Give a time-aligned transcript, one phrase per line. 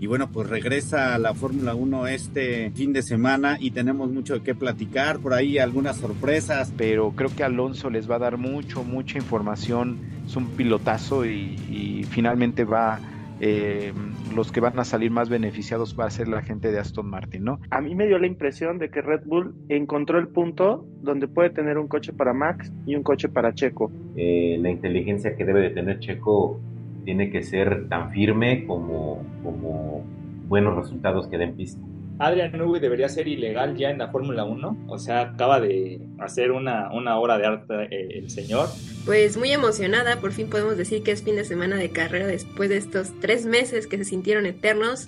[0.00, 4.34] Y bueno, pues regresa a la Fórmula 1 este fin de semana y tenemos mucho
[4.34, 6.72] de qué platicar, por ahí algunas sorpresas.
[6.76, 12.04] Pero creo que Alonso les va a dar mucho, mucha información, es un pilotazo y,
[12.10, 13.00] finalmente va...
[13.40, 13.92] Eh,
[14.34, 17.44] los que van a salir más beneficiados va a ser la gente de Aston Martin,
[17.44, 17.60] ¿no?
[17.70, 21.50] A mí me dio la impresión de que Red Bull encontró el punto donde puede
[21.50, 23.92] tener un coche para Max y un coche para Checo.
[24.16, 26.60] Eh, la inteligencia que debe de tener Checo
[27.08, 30.04] tiene que ser tan firme como, como
[30.46, 31.80] buenos resultados que den pista.
[32.18, 34.84] Adrian Newey debería ser ilegal ya en la Fórmula 1.
[34.88, 38.68] O sea, acaba de hacer una, una obra de arte eh, el señor.
[39.06, 42.68] Pues muy emocionada, por fin podemos decir que es fin de semana de carrera después
[42.68, 45.06] de estos tres meses que se sintieron eternos.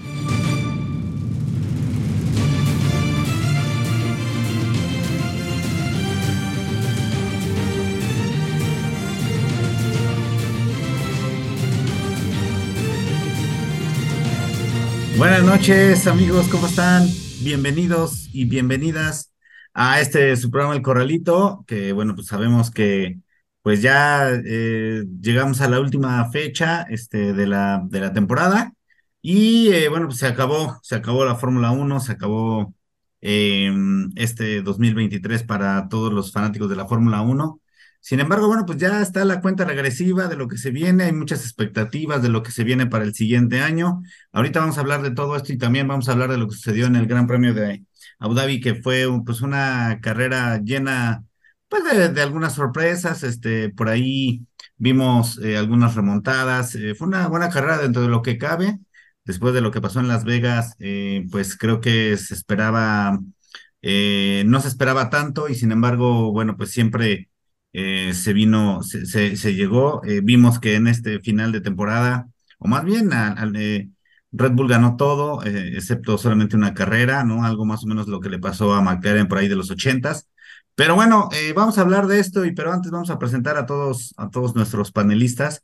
[15.21, 17.07] Buenas noches amigos, ¿cómo están?
[17.43, 19.35] Bienvenidos y bienvenidas
[19.75, 23.19] a este su programa El Corralito, que bueno, pues sabemos que
[23.61, 28.73] pues ya eh, llegamos a la última fecha este, de, la, de la temporada
[29.21, 32.75] y eh, bueno, pues se acabó, se acabó la Fórmula 1, se acabó
[33.21, 37.61] em, este 2023 para todos los fanáticos de la Fórmula 1.
[38.01, 41.13] Sin embargo, bueno, pues ya está la cuenta regresiva de lo que se viene, hay
[41.13, 44.03] muchas expectativas de lo que se viene para el siguiente año.
[44.33, 46.55] Ahorita vamos a hablar de todo esto y también vamos a hablar de lo que
[46.55, 47.85] sucedió en el Gran Premio de
[48.19, 51.25] Abu Dhabi, que fue pues una carrera llena
[51.69, 51.85] pues
[52.15, 54.45] de, algunas sorpresas, este, por ahí
[54.77, 58.81] vimos eh, algunas remontadas, eh, fue una buena carrera dentro de lo que cabe.
[59.25, 63.21] Después de lo que pasó en Las Vegas, eh, pues creo que se esperaba,
[63.83, 67.31] no se esperaba tanto y sin embargo, bueno, pues siempre
[67.73, 72.67] eh, se vino, se, se, llegó, eh, vimos que en este final de temporada, o
[72.67, 73.11] más bien
[73.57, 73.89] eh,
[74.33, 77.45] Red Bull ganó todo, excepto solamente una carrera, ¿no?
[77.45, 80.29] Algo más o menos lo que le pasó a McLaren por ahí de los ochentas.
[80.75, 84.15] Pero bueno, vamos a hablar de esto, y pero antes vamos a presentar a todos,
[84.17, 85.63] a todos nuestros panelistas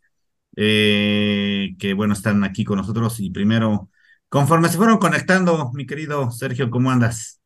[0.54, 3.20] que bueno, están aquí con nosotros.
[3.20, 3.88] Y primero,
[4.28, 7.41] conforme se fueron conectando, mi querido Sergio, ¿cómo andas?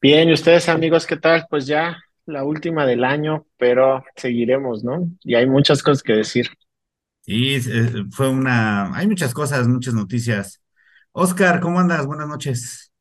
[0.00, 1.46] Bien, ¿y ustedes amigos qué tal?
[1.50, 1.96] Pues ya
[2.26, 5.10] la última del año, pero seguiremos, ¿no?
[5.22, 6.48] Y hay muchas cosas que decir.
[7.22, 7.60] Sí,
[8.10, 10.62] fue una, hay muchas cosas, muchas noticias.
[11.12, 12.06] Oscar, ¿cómo andas?
[12.06, 12.92] Buenas noches.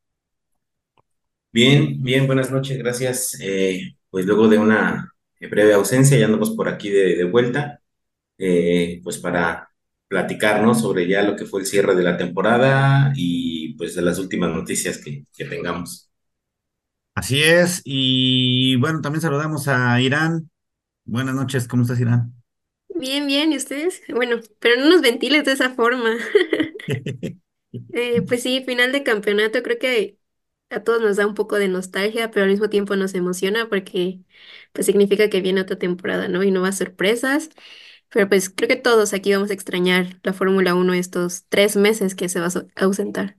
[1.51, 3.37] Bien, bien, buenas noches, gracias.
[3.41, 7.81] Eh, pues luego de una breve ausencia, ya andamos por aquí de, vuelta,
[8.37, 9.69] eh, pues para
[10.07, 14.19] platicarnos sobre ya lo que fue el cierre de la temporada y pues de las
[14.19, 16.04] últimas noticias que, que tengamos.
[17.15, 20.49] Así es, y bueno, también saludamos a Irán.
[21.05, 22.33] Buenas noches, ¿cómo estás, Irán?
[22.89, 24.01] Bien, bien, ¿y ustedes?
[24.09, 26.15] Bueno, pero no nos ventiles de esa forma.
[27.93, 30.19] Eh, pues sí, final de campeonato, creo que
[30.69, 34.21] a todos nos da un poco de nostalgia, pero al mismo tiempo nos emociona porque
[34.73, 36.43] pues significa que viene otra temporada, ¿no?
[36.43, 37.49] Y nuevas sorpresas.
[38.09, 42.15] Pero pues creo que todos aquí vamos a extrañar la Fórmula 1 estos tres meses
[42.15, 43.37] que se va a ausentar.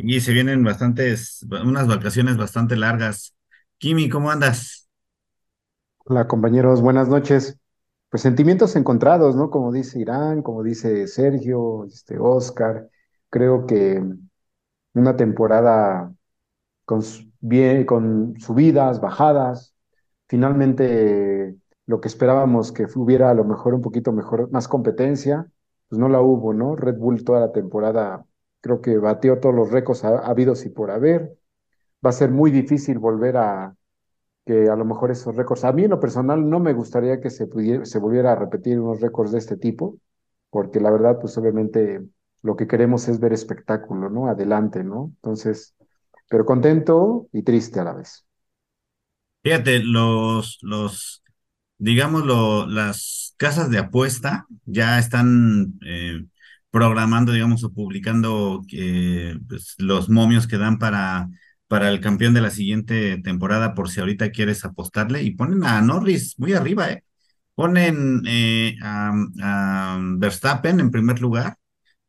[0.00, 3.34] Y se vienen bastantes, unas vacaciones bastante largas.
[3.78, 4.88] Kimi, ¿cómo andas?
[6.04, 7.58] Hola compañeros, buenas noches.
[8.08, 9.50] Pues sentimientos encontrados, ¿no?
[9.50, 12.88] Como dice Irán, como dice Sergio, este Oscar.
[13.28, 14.00] Creo que
[14.94, 16.14] una temporada
[16.84, 17.02] con,
[17.40, 19.74] bien, con subidas, bajadas.
[20.28, 25.50] Finalmente, lo que esperábamos que hubiera a lo mejor un poquito mejor, más competencia,
[25.88, 26.76] pues no la hubo, ¿no?
[26.76, 28.24] Red Bull toda la temporada
[28.60, 31.36] Creo que batió todos los récords habidos y por haber.
[32.04, 33.74] Va a ser muy difícil volver a
[34.46, 35.64] que a lo mejor esos récords.
[35.64, 38.80] A mí en lo personal no me gustaría que se, pudiera, se volviera a repetir
[38.80, 39.98] unos récords de este tipo,
[40.50, 42.00] porque la verdad, pues obviamente
[42.42, 44.28] lo que queremos es ver espectáculo, ¿no?
[44.28, 45.12] Adelante, ¿no?
[45.16, 45.74] Entonces,
[46.28, 48.24] pero contento y triste a la vez.
[49.42, 51.22] Fíjate, los, los,
[51.78, 52.24] digamos,
[52.68, 56.24] las casas de apuesta ya están eh,
[56.70, 58.62] programando, digamos, o publicando
[59.48, 61.28] pues, los momios que dan para,
[61.68, 65.80] para el campeón de la siguiente temporada, por si ahorita quieres apostarle, y ponen a
[65.82, 67.04] Norris muy arriba, ¿eh?
[67.54, 71.56] Ponen eh, a, Verstappen en primer lugar,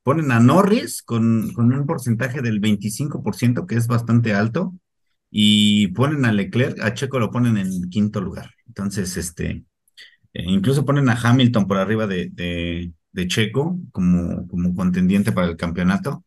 [0.03, 4.75] ponen a Norris con, con un porcentaje del 25%, que es bastante alto,
[5.31, 8.51] y ponen a Leclerc, a Checo lo ponen en quinto lugar.
[8.67, 9.65] Entonces, este,
[10.33, 12.93] eh, incluso ponen a Hamilton por arriba de, de
[13.27, 16.23] Checo como, como contendiente para el campeonato.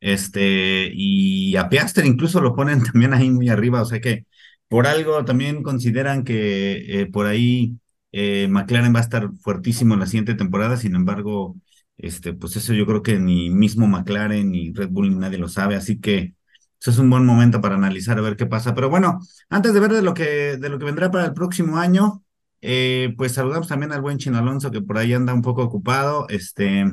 [0.00, 4.26] Este, y a Piastri incluso lo ponen también ahí muy arriba, o sea que
[4.68, 7.78] por algo también consideran que eh, por ahí
[8.12, 11.56] eh, McLaren va a estar fuertísimo en la siguiente temporada, sin embargo,
[11.98, 15.48] este, pues eso yo creo que ni mismo McLaren ni Red Bull ni nadie lo
[15.48, 16.34] sabe, así que
[16.80, 18.74] eso es un buen momento para analizar a ver qué pasa.
[18.74, 21.78] Pero bueno, antes de ver de lo que, de lo que vendrá para el próximo
[21.78, 22.22] año,
[22.68, 26.26] eh, pues saludamos también al buen Chino Alonso que por ahí anda un poco ocupado,
[26.28, 26.84] este,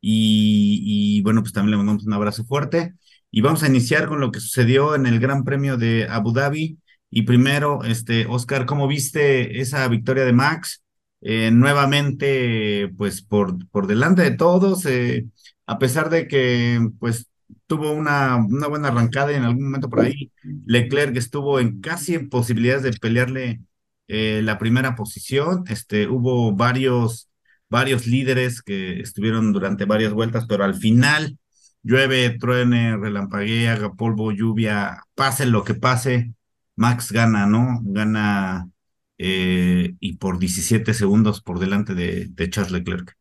[0.00, 2.94] y, bueno, pues también le mandamos un abrazo fuerte.
[3.30, 6.78] Y vamos a iniciar con lo que sucedió en el Gran Premio de Abu Dhabi.
[7.10, 10.82] Y primero, este, Oscar, ¿cómo viste esa victoria de Max?
[11.20, 15.26] Eh, nuevamente, pues por, por delante de todos, eh,
[15.66, 17.30] a pesar de que pues
[17.66, 20.32] tuvo una, una buena arrancada en algún momento por ahí
[20.66, 23.60] Leclerc estuvo en casi en posibilidades de pelearle
[24.12, 25.62] eh, la primera posición.
[25.68, 27.30] Este, hubo varios,
[27.68, 31.38] varios líderes que estuvieron durante varias vueltas, pero al final
[31.84, 36.34] llueve, truene, relampaguea, haga polvo, lluvia, pase lo que pase,
[36.74, 37.78] Max gana, ¿no?
[37.84, 38.68] Gana
[39.16, 43.16] eh, y por 17 segundos por delante de, Charles Leclerc.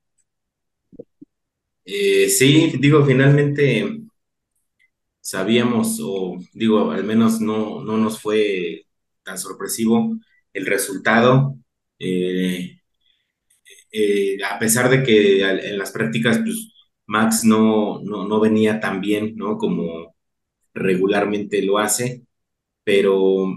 [1.86, 4.02] Eh, sí, digo, finalmente
[5.22, 8.88] sabíamos, o digo, al menos no, no nos fue
[9.22, 10.18] tan sorpresivo
[10.60, 11.58] el resultado.
[12.00, 12.80] Eh,
[13.92, 16.74] eh, a pesar de que en las prácticas, pues,
[17.08, 19.58] Max no, no, no venía tan bien, ¿no?
[19.58, 20.16] Como
[20.74, 22.24] regularmente lo hace,
[22.84, 23.48] pero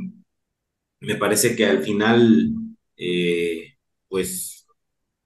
[1.01, 2.53] me parece que al final,
[2.97, 3.75] eh,
[4.09, 4.67] pues,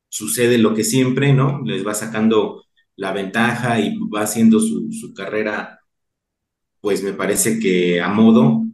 [0.09, 1.63] sucede lo que siempre, ¿no?
[1.65, 2.65] Les va sacando
[2.97, 5.81] la ventaja y va haciendo su, su carrera
[6.81, 8.66] pues me parece que a modo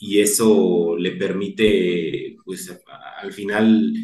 [0.00, 2.74] y eso le permite, pues
[3.22, 3.94] al final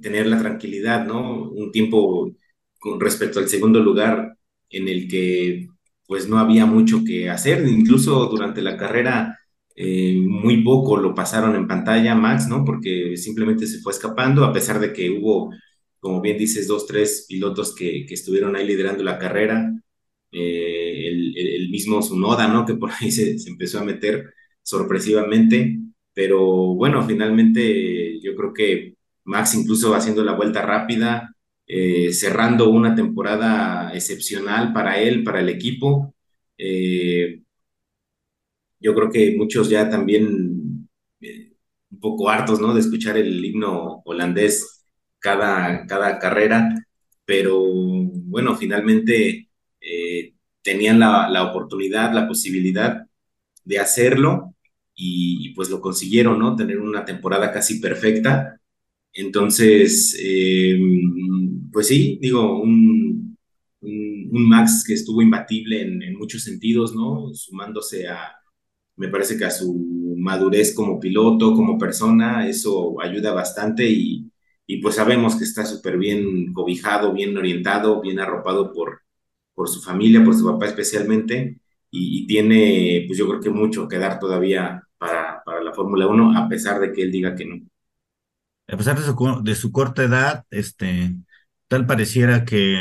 [0.00, 1.50] tener la tranquilidad, ¿no?
[1.50, 2.32] Un tiempo
[2.78, 4.36] con respecto al segundo lugar
[4.70, 5.68] en el que
[6.06, 9.38] pues no había mucho que hacer, incluso durante la carrera
[9.74, 12.64] eh, muy poco lo pasaron en pantalla Max, ¿no?
[12.64, 15.52] Porque simplemente se fue escapando, a pesar de que hubo,
[16.00, 19.72] como bien dices, dos, tres pilotos que, que estuvieron ahí liderando la carrera
[20.32, 22.64] eh, el, el, mismo Sunoda, ¿no?
[22.66, 24.32] Que por ahí se, empezó a meter
[24.62, 25.78] sorpresivamente,
[26.14, 31.34] pero bueno, finalmente yo creo que Max incluso haciendo la vuelta rápida,
[31.66, 36.14] eh, cerrando una temporada excepcional para él, para el equipo.
[36.58, 37.42] Eh,
[38.80, 40.88] yo creo que muchos ya también
[41.20, 41.52] eh,
[41.90, 42.74] un poco hartos, ¿no?
[42.74, 44.86] De escuchar el himno holandés
[45.18, 46.74] cada, cada carrera,
[47.24, 49.48] pero bueno, finalmente
[50.62, 53.06] tenían la, la, oportunidad, la posibilidad
[53.64, 54.51] de hacerlo
[54.94, 56.56] y, pues lo consiguieron, ¿no?
[56.56, 58.58] Tener una temporada casi perfecta.
[59.12, 60.78] Entonces, eh,
[61.72, 63.36] pues sí, digo, un,
[63.80, 67.32] un, un, Max que estuvo imbatible en, en, muchos sentidos, ¿no?
[67.34, 68.32] Sumándose a,
[68.96, 74.30] me parece que a su madurez como piloto, como persona, eso ayuda bastante y,
[74.66, 79.02] y pues sabemos que está súper bien cobijado, bien orientado, bien arropado por,
[79.54, 81.60] por su familia, por su papá especialmente,
[81.94, 86.38] y, tiene, pues yo creo que mucho que dar todavía para, para la Fórmula 1,
[86.38, 87.56] a pesar de que él diga que no.
[88.66, 91.14] A pesar de su, de su corta edad, este,
[91.68, 92.74] tal pareciera que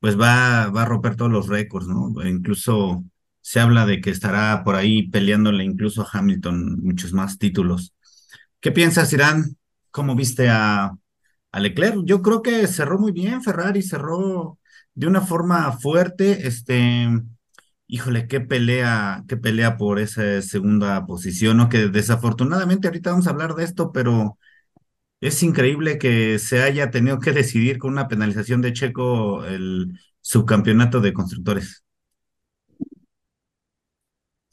[0.00, 2.12] pues va, va a romper todos los récords, ¿no?
[2.26, 3.02] Incluso
[3.40, 7.94] se habla de que estará por ahí peleándole incluso a Hamilton muchos más títulos.
[8.60, 9.56] ¿Qué piensas, Irán?
[9.90, 10.92] ¿Cómo viste a,
[11.52, 12.04] a Leclerc?
[12.04, 14.58] Yo creo que cerró muy bien, Ferrari cerró
[14.94, 17.08] de una forma fuerte, este,
[17.86, 21.68] híjole, qué pelea, qué pelea por esa segunda posición, ¿no?
[21.68, 24.38] Que desafortunadamente ahorita vamos a hablar de esto, pero
[25.20, 31.00] es increíble que se haya tenido que decidir con una penalización de Checo el subcampeonato
[31.00, 31.84] de constructores.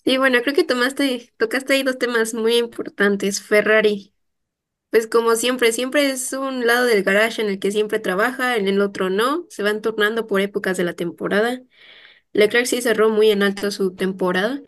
[0.06, 3.42] Sí, bueno, creo que tomaste, tocaste ahí dos temas muy importantes.
[3.42, 4.14] Ferrari,
[4.92, 8.68] pues como siempre, siempre es un lado del garage en el que siempre trabaja, en
[8.68, 11.62] el otro no, se van turnando por épocas de la temporada.
[12.34, 14.62] Leclerc sí cerró muy en alto su temporada,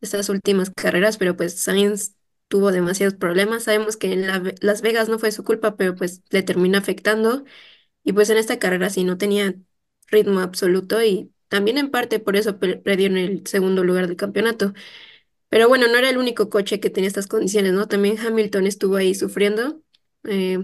[0.00, 2.16] estas últimas carreras, pero pues Sainz
[2.48, 3.64] tuvo demasiados problemas.
[3.64, 7.44] Sabemos que en la, Las Vegas no fue su culpa, pero pues le termina afectando.
[8.04, 9.54] Y pues en esta carrera sí no tenía
[10.08, 14.74] ritmo absoluto y también en parte por eso perdió en el segundo lugar del campeonato.
[15.48, 17.86] Pero bueno, no era el único coche que tenía estas condiciones, ¿no?
[17.88, 19.82] También Hamilton estuvo ahí sufriendo.
[20.24, 20.58] Eh,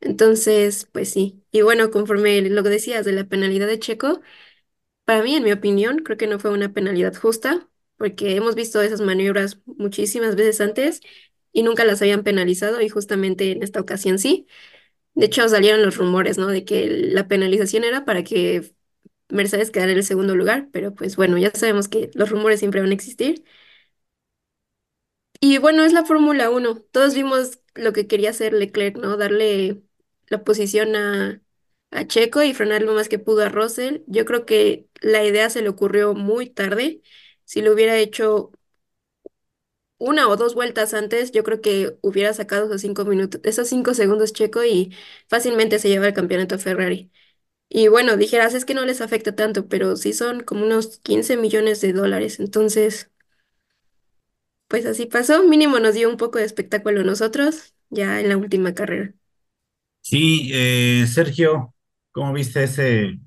[0.00, 1.42] entonces, pues sí.
[1.50, 4.20] Y bueno, conforme lo que decías de la penalidad de Checo,
[5.04, 8.80] para mí, en mi opinión, creo que no fue una penalidad justa, porque hemos visto
[8.82, 11.00] esas maniobras muchísimas veces antes
[11.52, 14.46] y nunca las habían penalizado y justamente en esta ocasión sí.
[15.14, 16.48] De hecho, salieron los rumores, ¿no?
[16.48, 18.74] De que la penalización era para que
[19.30, 22.80] Mercedes quedara en el segundo lugar, pero pues bueno, ya sabemos que los rumores siempre
[22.82, 23.44] van a existir.
[25.40, 26.76] Y bueno, es la Fórmula 1.
[26.90, 29.16] Todos vimos lo que quería hacer Leclerc, ¿no?
[29.16, 29.82] Darle
[30.28, 31.42] la posición a,
[31.94, 34.02] a Checo y frenar lo más que pudo a Russell.
[34.08, 37.02] Yo creo que la idea se le ocurrió muy tarde.
[37.44, 38.52] Si lo hubiera hecho
[39.98, 43.94] una o dos vueltas antes, yo creo que hubiera sacado esos cinco minutos, esos cinco
[43.94, 44.94] segundos Checo y
[45.28, 47.10] fácilmente se lleva el campeonato Ferrari.
[47.70, 51.36] Y bueno, dijeras, es que no les afecta tanto, pero sí son como unos 15
[51.36, 52.40] millones de dólares.
[52.40, 53.10] Entonces,
[54.68, 55.42] pues así pasó.
[55.44, 59.14] Mínimo nos dio un poco de espectáculo a nosotros ya en la última carrera.
[60.02, 61.73] Sí, eh, Sergio,
[62.14, 63.20] ¿cómo viste ese,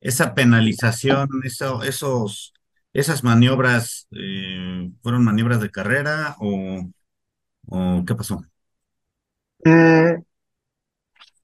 [0.00, 2.54] esa penalización, eso, esos,
[2.94, 6.90] esas maniobras, eh, fueron maniobras de carrera o,
[7.68, 8.42] o qué pasó?
[9.66, 10.24] Mm,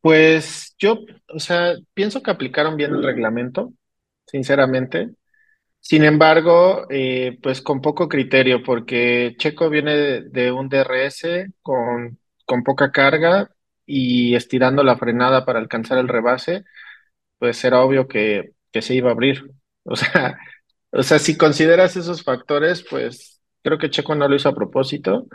[0.00, 3.72] pues yo, o sea, pienso que aplicaron bien el reglamento,
[4.26, 5.10] sinceramente.
[5.80, 12.18] Sin embargo, eh, pues con poco criterio, porque Checo viene de, de un DRS con,
[12.46, 13.50] con poca carga
[13.86, 16.64] y estirando la frenada para alcanzar el rebase,
[17.40, 19.44] pues era obvio que, que se iba a abrir.
[19.84, 20.38] O sea,
[20.92, 25.26] o sea, si consideras esos factores, pues creo que Checo no lo hizo a propósito.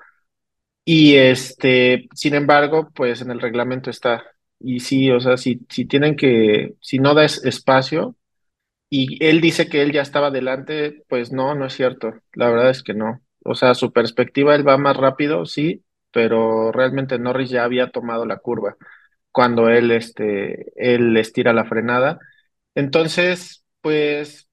[0.86, 4.24] Y este, sin embargo, pues en el reglamento está.
[4.60, 8.16] Y sí, o sea, si, si tienen que, si no das espacio
[8.90, 12.14] y él dice que él ya estaba adelante, pues no, no es cierto.
[12.34, 13.22] La verdad es que no.
[13.44, 18.26] O sea, su perspectiva, él va más rápido, sí, pero realmente Norris ya había tomado
[18.26, 18.78] la curva
[19.36, 22.20] cuando él, este, él estira la frenada.
[22.74, 24.48] Entonces, pues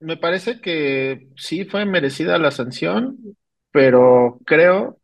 [0.00, 3.18] me parece que sí fue merecida la sanción,
[3.72, 5.00] pero creo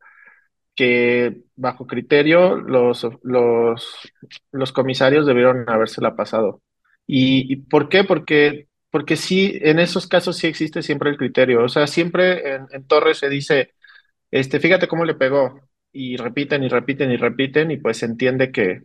[0.77, 4.13] que bajo criterio los, los,
[4.53, 6.63] los comisarios debieron habérsela pasado.
[7.07, 8.05] ¿Y, por qué?
[8.05, 11.65] Porque, porque sí, en esos casos sí existe siempre el criterio.
[11.65, 13.75] O sea, siempre en, en Torres se dice,
[14.31, 15.61] este, fíjate cómo le pegó.
[15.95, 18.83] Y repiten y repiten y repiten y pues entiende que,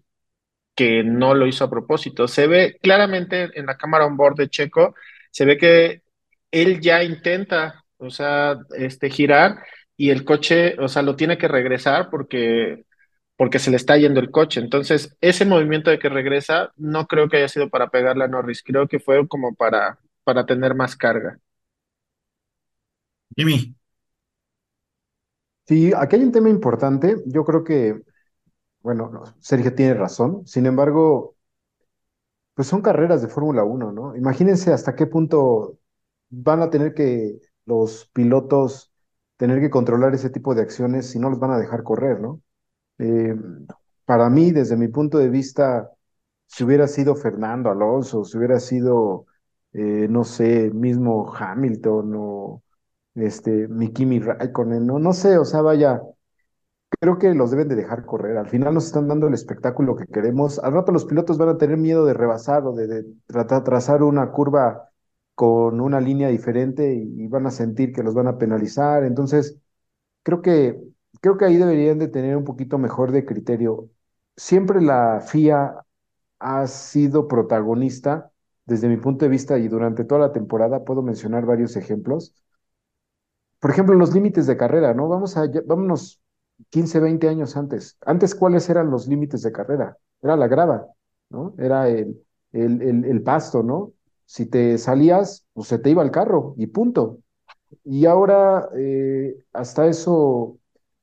[0.75, 2.27] que no lo hizo a propósito.
[2.27, 4.95] Se ve claramente en la cámara on board de Checo,
[5.31, 6.03] se ve que
[6.51, 9.63] él ya intenta, o sea, este, girar
[9.97, 12.85] y el coche, o sea, lo tiene que regresar porque,
[13.37, 14.61] porque se le está yendo el coche.
[14.61, 18.63] Entonces, ese movimiento de que regresa, no creo que haya sido para pegarle a Norris,
[18.63, 21.39] creo que fue como para, para tener más carga.
[23.35, 23.75] Jimmy,
[25.69, 27.15] Sí, aquí hay un tema importante.
[27.27, 28.01] Yo creo que,
[28.81, 30.45] bueno, no, Sergio tiene razón.
[30.47, 31.37] Sin embargo,
[32.53, 34.15] pues son carreras de Fórmula Uno, ¿no?
[34.15, 35.77] Imagínense hasta qué punto
[36.29, 38.91] van a tener que los pilotos
[39.37, 42.41] tener que controlar ese tipo de acciones si no los van a dejar correr, ¿no?
[42.99, 43.35] Eh,
[44.05, 45.91] para mí, desde mi punto de vista,
[46.47, 49.27] si hubiera sido Fernando Alonso, si hubiera sido,
[49.73, 52.63] eh, no sé, mismo Hamilton o
[53.23, 56.01] este, mi Raikkonen, no, no sé, o sea, vaya,
[56.99, 58.37] creo que los deben de dejar correr.
[58.37, 60.59] Al final nos están dando el espectáculo que queremos.
[60.59, 64.03] Al rato los pilotos van a tener miedo de rebasar o de, de tratar trazar
[64.03, 64.89] una curva
[65.35, 69.03] con una línea diferente y, y van a sentir que los van a penalizar.
[69.03, 69.59] Entonces,
[70.23, 70.81] creo que,
[71.21, 73.89] creo que ahí deberían de tener un poquito mejor de criterio.
[74.37, 75.75] Siempre la FIA
[76.39, 78.31] ha sido protagonista
[78.65, 82.33] desde mi punto de vista y durante toda la temporada puedo mencionar varios ejemplos
[83.59, 85.07] por ejemplo, los límites de carrera, ¿no?
[85.09, 86.21] Vamos a, vámonos
[86.69, 87.97] 15, 20 años antes.
[88.05, 89.97] Antes, ¿cuáles eran los límites de carrera?
[90.21, 90.87] Era la grava,
[91.29, 91.55] ¿no?
[91.57, 92.21] Era el,
[92.53, 93.93] el, el, pasto, ¿no?
[94.25, 97.19] Si te salías, pues se te iba el carro y punto.
[97.83, 100.57] Y ahora, eh, hasta eso,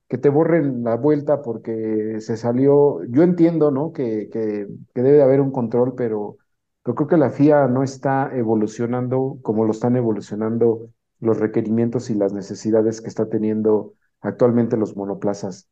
[0.08, 3.92] que te borren la vuelta porque se salió, yo entiendo, ¿no?
[3.92, 6.38] Que, que, debe de haber un control, pero,
[6.82, 12.14] pero creo que la FIA no está evolucionando como lo están evolucionando los requerimientos y
[12.14, 15.68] las necesidades que está teniendo actualmente los monoplazas.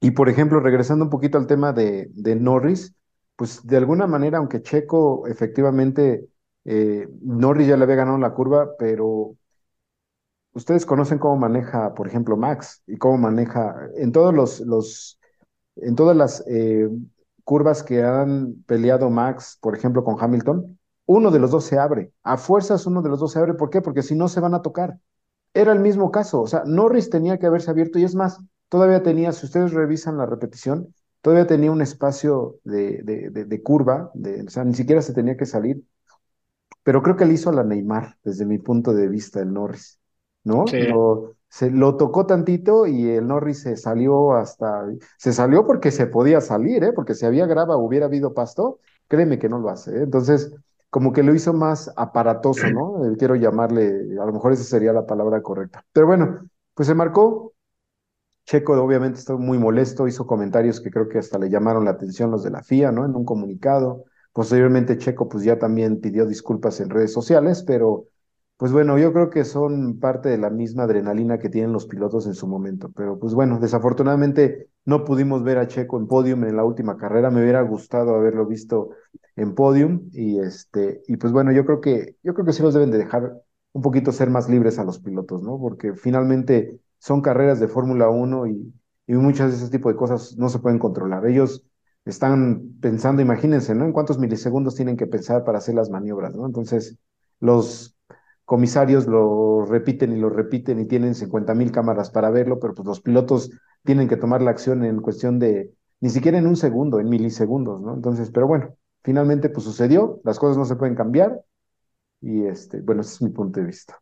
[0.00, 2.94] Y por ejemplo, regresando un poquito al tema de, de Norris,
[3.36, 6.28] pues de alguna manera, aunque Checo efectivamente,
[6.64, 9.36] eh, Norris ya le había ganado la curva, pero
[10.52, 15.18] ustedes conocen cómo maneja, por ejemplo, Max y cómo maneja en todos los,
[15.76, 16.88] en todas las eh,
[17.44, 20.78] curvas que han peleado Max, por ejemplo, con Hamilton,
[21.10, 22.12] uno de los dos se abre.
[22.22, 23.54] A fuerzas uno de los dos se abre.
[23.54, 23.80] ¿Por qué?
[23.82, 24.98] Porque si no se van a tocar.
[25.54, 26.42] Era el mismo caso.
[26.42, 30.16] O sea, Norris tenía que haberse abierto y es más, todavía tenía, si ustedes revisan
[30.18, 35.02] la repetición, todavía tenía un espacio de, de, de, de curva, o sea, ni siquiera
[35.02, 35.82] se tenía que salir.
[36.82, 40.00] Pero creo que le hizo a la Neymar, desde mi punto de vista, el Norris,
[40.44, 40.64] ¿no?
[40.66, 40.78] Sí.
[40.78, 44.86] Lo, se lo tocó tantito y el Norris se salió hasta,
[45.18, 46.92] se salió porque se podía salir, ¿eh?
[46.94, 50.02] Porque si había grava, hubiera habido pasto, créeme que no lo hace, ¿eh?
[50.04, 50.54] Entonces,
[50.90, 52.90] como que lo hizo más aparatoso, ¿no?
[53.06, 53.86] Eh, quiero llamarle,
[54.20, 55.84] a lo mejor esa sería la palabra correcta.
[55.92, 57.54] Pero bueno, pues se marcó.
[58.44, 62.30] Checo obviamente está muy molesto, hizo comentarios que creo que hasta le llamaron la atención
[62.30, 63.04] los de la FIA, ¿no?
[63.04, 64.04] En un comunicado.
[64.32, 68.06] Posteriormente Checo pues ya también pidió disculpas en redes sociales, pero
[68.56, 72.26] pues bueno, yo creo que son parte de la misma adrenalina que tienen los pilotos
[72.26, 72.90] en su momento.
[72.94, 77.30] Pero pues bueno, desafortunadamente no pudimos ver a Checo en podium en la última carrera.
[77.30, 78.90] Me hubiera gustado haberlo visto
[79.40, 82.74] en podium y este y pues bueno, yo creo que yo creo que sí los
[82.74, 83.42] deben de dejar
[83.72, 85.58] un poquito ser más libres a los pilotos, ¿no?
[85.58, 88.74] Porque finalmente son carreras de Fórmula 1 y,
[89.06, 91.26] y muchas de ese tipo de cosas no se pueden controlar.
[91.26, 91.64] Ellos
[92.04, 93.84] están pensando, imagínense, ¿no?
[93.84, 96.46] En cuántos milisegundos tienen que pensar para hacer las maniobras, ¿no?
[96.46, 96.98] Entonces,
[97.40, 97.96] los
[98.44, 102.86] comisarios lo repiten y lo repiten y tienen 50 mil cámaras para verlo, pero pues
[102.86, 103.50] los pilotos
[103.84, 107.80] tienen que tomar la acción en cuestión de, ni siquiera en un segundo, en milisegundos,
[107.80, 107.94] ¿no?
[107.94, 111.40] Entonces, pero bueno, finalmente pues sucedió, las cosas no se pueden cambiar
[112.20, 113.98] y este, bueno, ese es mi punto de vista.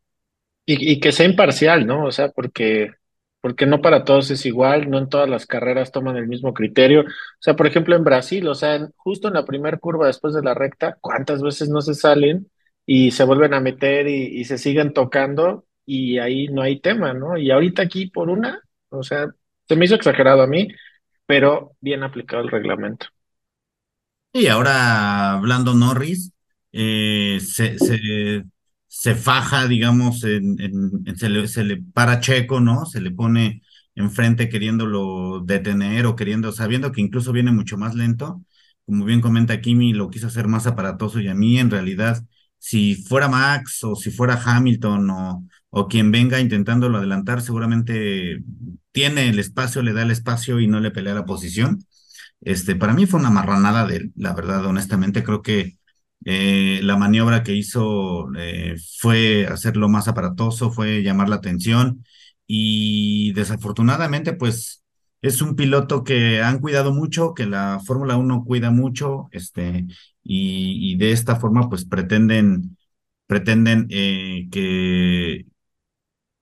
[0.70, 2.04] Y, que sea imparcial, ¿no?
[2.04, 2.92] O sea, porque,
[3.40, 7.02] porque no para todos es igual, no en todas las carreras toman el mismo criterio.
[7.02, 10.42] O sea, por ejemplo, en Brasil, o sea, justo en la primera curva después de
[10.42, 12.50] la recta, ¿cuántas veces no se salen?
[12.90, 17.12] y se vuelven a meter y, y, se siguen tocando y ahí no hay tema,
[17.12, 17.36] ¿no?
[17.36, 19.28] Y ahorita aquí por una, o sea,
[19.68, 20.68] se me hizo exagerado a mí,
[21.26, 23.08] pero bien aplicado el reglamento.
[24.32, 26.32] Y ahora hablando Norris,
[26.72, 28.44] eh, se, se,
[28.86, 30.56] se, faja, digamos, en
[31.16, 32.86] se, le, se, le, para Checo, ¿no?
[32.86, 33.62] Se le pone
[33.94, 38.42] enfrente queriéndolo detener o queriendo, sabiendo que incluso viene mucho más lento.
[38.86, 42.24] Como bien comenta Kimi, lo quiso hacer más aparatoso y a mí en realidad
[42.58, 48.42] si fuera Max o si fuera Hamilton o, o quien venga intentándolo adelantar, seguramente
[48.92, 51.84] tiene el espacio, le da el espacio y no le pelea la posición.
[52.40, 55.78] Este, para mí fue una marranada de, la verdad, honestamente, creo que
[56.24, 62.04] eh, la maniobra que hizo eh, fue hacerlo más aparatoso, fue llamar la atención
[62.46, 64.84] y desafortunadamente, pues
[65.22, 69.86] es un piloto que han cuidado mucho, que la Fórmula 1 cuida mucho, este,
[70.22, 72.76] y, de esta forma, pues pretenden,
[73.26, 75.46] pretenden eh, que,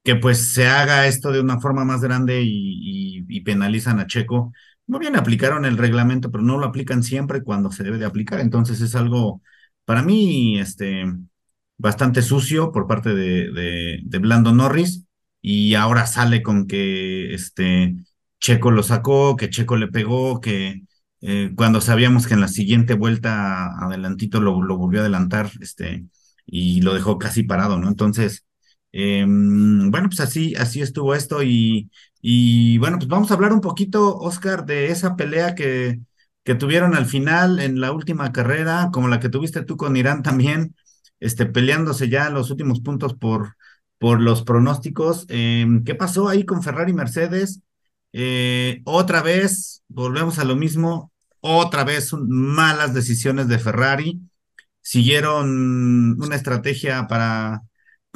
[0.05, 4.53] que pues se haga esto de una forma más grande y, penalizan a Checo.
[4.87, 8.41] Muy bien aplicaron el reglamento, pero no lo aplican siempre cuando se debe de aplicar.
[8.41, 9.43] Entonces es algo,
[9.85, 11.05] para mí, este,
[11.79, 13.51] bastante sucio por parte de,
[14.05, 15.05] de, Blando Norris.
[15.43, 17.97] Y ahora sale con que este
[18.41, 20.83] Checo lo sacó, que Checo le pegó, que
[21.21, 26.07] eh, cuando sabíamos que en la siguiente vuelta adelantito lo, volvió a adelantar, este,
[26.47, 27.89] y lo dejó casi parado, ¿no?
[27.89, 28.45] Entonces,
[28.93, 31.91] eh, bueno, pues así, así estuvo esto y,
[32.29, 36.01] y bueno, pues vamos a hablar un poquito, Oscar, de esa pelea que,
[36.43, 40.25] que tuvieron al final en la última carrera, como la que tuviste tú con Irán
[40.25, 40.75] también,
[41.21, 43.55] este, peleándose ya los últimos puntos por,
[43.99, 45.27] por los pronósticos.
[45.29, 47.61] Eh, ¿Qué pasó ahí con Ferrari y Mercedes?
[48.13, 54.21] Eh, otra vez, volvemos a lo mismo, otra vez malas decisiones de Ferrari.
[54.81, 57.63] Siguieron una estrategia para,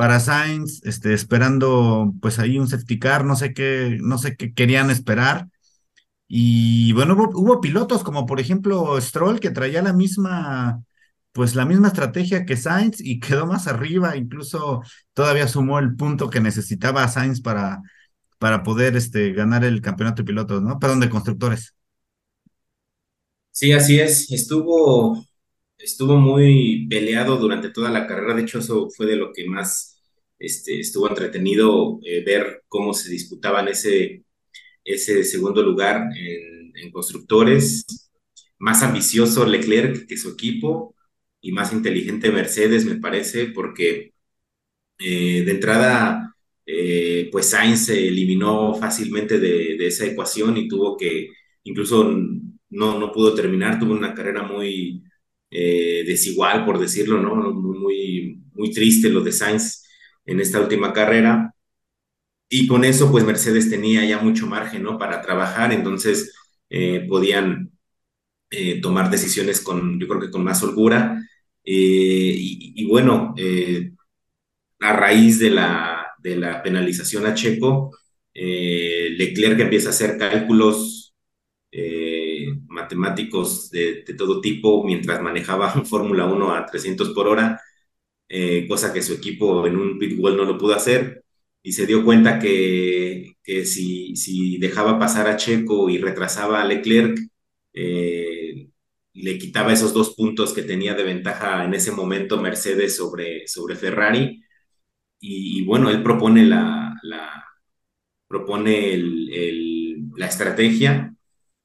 [0.01, 4.55] para Sainz, este, esperando pues ahí un safety car, no sé qué, no sé qué
[4.55, 5.49] querían esperar.
[6.27, 10.83] Y bueno, hubo, pilotos como por ejemplo Stroll que traía la misma,
[11.33, 14.83] pues la misma estrategia que Sainz y quedó más arriba, incluso
[15.13, 17.83] todavía sumó el punto que necesitaba Sainz para,
[18.39, 20.79] para poder este, ganar el campeonato de pilotos, ¿no?
[20.79, 21.75] Perdón, de constructores.
[23.51, 24.33] Sí, así es.
[24.33, 25.27] Estuvo,
[25.83, 28.35] estuvo muy peleado durante toda la carrera.
[28.35, 30.01] De hecho, eso fue de lo que más
[30.39, 34.25] este, estuvo entretenido eh, ver cómo se disputaban ese,
[34.85, 37.85] ese segundo lugar en, constructores.
[38.59, 40.95] Más ambicioso Leclerc que su equipo
[41.41, 44.15] y más inteligente Mercedes, me parece, porque
[44.99, 46.35] eh, de entrada
[46.67, 51.31] eh, pues Sainz se eliminó fácilmente de, de, esa ecuación y tuvo que,
[51.65, 52.05] incluso
[52.71, 55.03] no, no pudo terminar, tuvo una carrera muy
[55.51, 57.35] eh, desigual, por decirlo, ¿no?
[57.53, 59.85] Muy, muy triste lo de Sainz
[60.25, 61.55] en esta última carrera.
[62.49, 64.99] Y con eso, pues Mercedes tenía ya mucho margen, ¿no?
[64.99, 66.35] Para trabajar, entonces
[66.69, 67.71] eh, podían
[68.51, 71.23] eh, tomar decisiones con, yo creo que con más holgura.
[71.65, 73.35] Y, y, bueno,
[74.81, 77.97] a raíz de la de la penalización a Checo,
[78.35, 81.00] Leclerc empieza a hacer cálculos
[82.91, 87.61] matemáticos de, todo tipo mientras manejaba Fórmula 1 a 300 por hora,
[88.29, 91.25] eh, cosa que su equipo en un pit wall no lo pudo hacer,
[91.63, 96.65] y se dio cuenta que, que si, si, dejaba pasar a Checo y retrasaba a
[96.65, 97.19] Leclerc,
[97.75, 98.69] eh,
[99.15, 103.77] le quitaba esos dos puntos que tenía de ventaja en ese momento Mercedes sobre, sobre
[103.77, 104.43] Ferrari.
[105.21, 106.95] Y, bueno, él propone la,
[108.29, 108.97] propone
[110.17, 111.10] la estrategia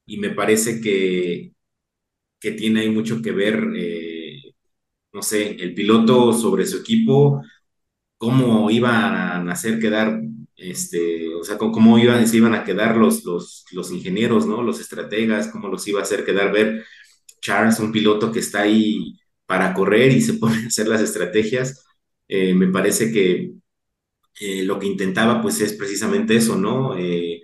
[0.06, 1.54] y me parece que,
[2.40, 4.42] que tiene ahí mucho que ver eh,
[5.14, 7.42] no sé, el piloto sobre su equipo,
[8.18, 10.22] cómo iban a hacer quedar,
[10.58, 14.62] este, o sea, cómo iban, se iban a quedar los, los, los ingenieros, ¿no?
[14.64, 16.86] Los estrategas, cómo los iba a hacer quedar ver
[17.42, 21.86] Charles, un piloto que está ahí para correr y se pone hacer las estrategias.
[22.28, 23.54] Eh, me parece que
[24.40, 26.98] eh, lo que intentaba pues es precisamente eso, ¿no?
[26.98, 27.44] Eh,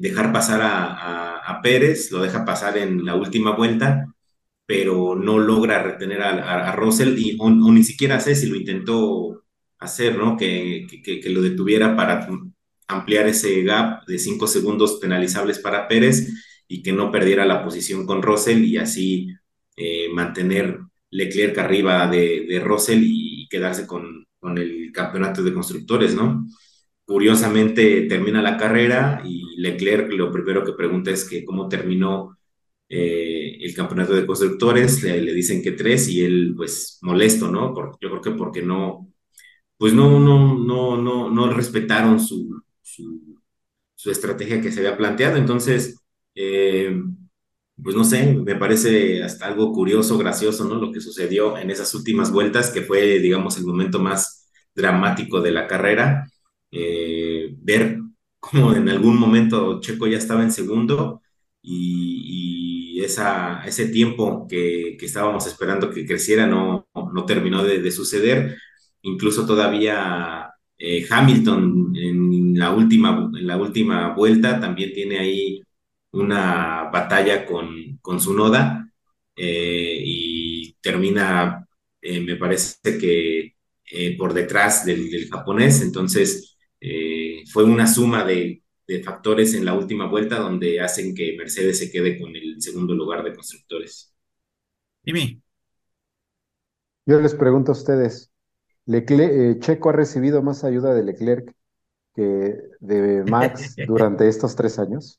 [0.00, 4.06] dejar pasar a, a, Pérez, lo deja pasar en la última vuelta,
[4.66, 9.44] pero no logra retener a, a Russell y, o, ni siquiera sé si lo intentó
[9.78, 10.36] hacer, ¿no?
[10.36, 12.28] Que, que, lo detuviera para
[12.88, 16.32] ampliar ese gap de cinco segundos penalizables para Pérez
[16.68, 19.28] y que no perdiera la posición con Russell y así
[19.76, 20.80] eh, mantener
[21.10, 26.46] Leclerc arriba de, de Russell y, quedarse con, con, el campeonato de constructores, ¿no?
[27.06, 32.38] Curiosamente termina la carrera y Leclerc lo primero que pregunta es que cómo terminó
[32.88, 37.74] eh, el campeonato de constructores, le, dicen que tres y él pues molesto, ¿no?
[37.74, 39.12] Porque, yo creo que porque no,
[39.78, 43.40] pues no, no, no, no, no respetaron su, su,
[43.94, 45.98] su estrategia que se había planteado, entonces
[46.34, 46.96] eh,
[47.82, 50.76] pues no sé, me parece hasta algo curioso, gracioso, ¿no?
[50.76, 55.50] Lo que sucedió en esas últimas vueltas, que fue, digamos, el momento más dramático de
[55.50, 56.30] la carrera.
[56.76, 58.00] Eh, ver
[58.40, 61.22] cómo en algún momento Checo ya estaba en segundo
[61.62, 67.90] y, esa, ese tiempo que, que, estábamos esperando que creciera no, no terminó de, de
[67.90, 68.56] suceder.
[69.02, 75.62] Incluso todavía eh, Hamilton en la, última, en la última vuelta también tiene ahí
[76.12, 78.90] una batalla con, con su noda
[79.36, 81.66] eh, y termina,
[82.02, 83.54] me parece que
[84.18, 86.53] por detrás del, del, japonés, entonces
[86.86, 91.78] eh, fue una suma de, de, factores en la última vuelta donde hacen que Mercedes
[91.78, 94.14] se quede con el segundo lugar de constructores.
[95.02, 95.40] Dime.
[97.06, 98.30] Yo les pregunto a ustedes,
[98.84, 101.54] Leclerc, Checo ha recibido más ayuda de Leclerc
[102.14, 105.18] que de Max durante estos tres años.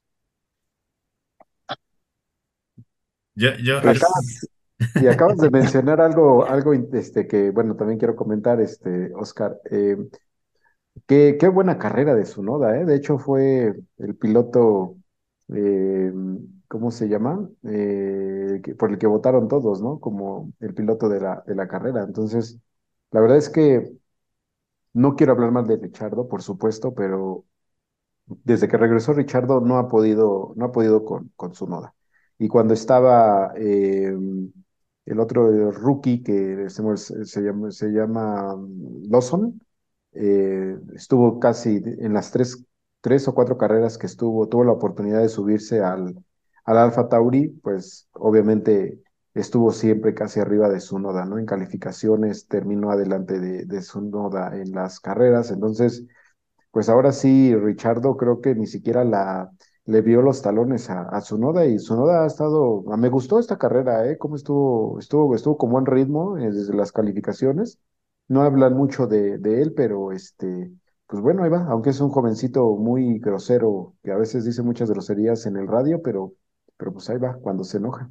[3.34, 4.48] Yo, yo, acabas,
[5.02, 9.60] y acabas de mencionar algo, algo este, que, bueno, también quiero comentar, este, Oscar.
[9.72, 9.98] Eh,
[11.08, 12.86] qué, qué, buena carrera de Sunoda, ¿eh?
[12.86, 14.98] De hecho, fue el piloto,
[15.50, 16.12] eh,
[16.68, 17.50] ¿cómo se llama?
[17.64, 20.00] Eh, por el que votaron todos, ¿no?
[20.00, 22.04] Como el piloto de la, de la carrera.
[22.04, 22.60] Entonces,
[23.12, 23.92] la verdad es que
[24.94, 27.46] no quiero hablar mal de Richardo, por supuesto, pero
[28.28, 31.96] desde que regresó Richardo no ha podido, no ha podido con, con Sunoda.
[32.38, 34.14] Y cuando estaba eh,
[35.06, 39.62] el otro rookie que se, se llama, se llama mm, Lawson,
[40.16, 42.64] eh, estuvo casi en las tres,
[43.02, 46.16] tres o cuatro carreras que estuvo, tuvo la oportunidad de subirse al,
[46.66, 49.02] al Alfa Tauri, pues obviamente
[49.34, 51.38] estuvo siempre casi arriba de su noda, ¿no?
[51.38, 56.06] En calificaciones terminó adelante de, de su noda en las carreras, entonces,
[56.72, 59.52] pues ahora sí, Richardo creo que ni siquiera la
[59.86, 64.10] le vio los talones a, a Zunoda y Zunoda ha estado, me gustó esta carrera,
[64.10, 64.18] ¿eh?
[64.18, 67.78] Cómo estuvo, estuvo, estuvo con buen ritmo eh, desde las calificaciones.
[68.28, 70.72] No hablan mucho de, él, pero este,
[71.08, 74.90] pues bueno, ahí va, aunque es un jovencito muy grosero, que a veces dice muchas
[74.90, 76.34] groserías en el radio, pero,
[76.78, 78.10] pero pues ahí va, cuando se enoja.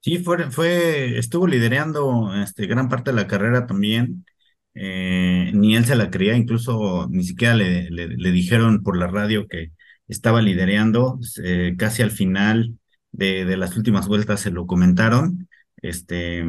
[0.00, 4.26] Sí, fue, fue, estuvo liderando este, gran parte de la carrera también.
[4.74, 9.46] Eh, ni él se la creía, incluso ni siquiera le, le, dijeron por la radio
[9.48, 9.72] que,
[10.08, 12.78] estaba liderando, eh, casi al final
[13.12, 16.44] de, de, las últimas vueltas se lo comentaron, este,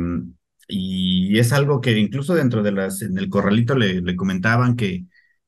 [0.67, 5.05] y es algo que incluso dentro de las, en el corralito le, le comentaban que,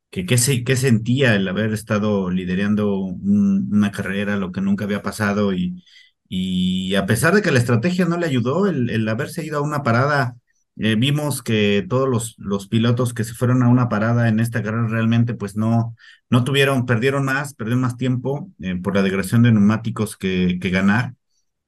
[0.10, 0.38] que
[0.76, 5.84] sentía el haber estado liderando un, una carrera, lo que nunca había pasado, y,
[6.30, 9.62] y a pesar de que la estrategia no le ayudó, el, el haberse ido a
[9.62, 10.38] una parada
[10.80, 14.62] eh, vimos que todos los, los, pilotos que se fueron a una parada en esta
[14.62, 15.96] carrera realmente pues no,
[16.30, 20.70] no tuvieron, perdieron más, perdieron más tiempo eh, por la degradación de neumáticos que, que
[20.70, 21.16] ganar,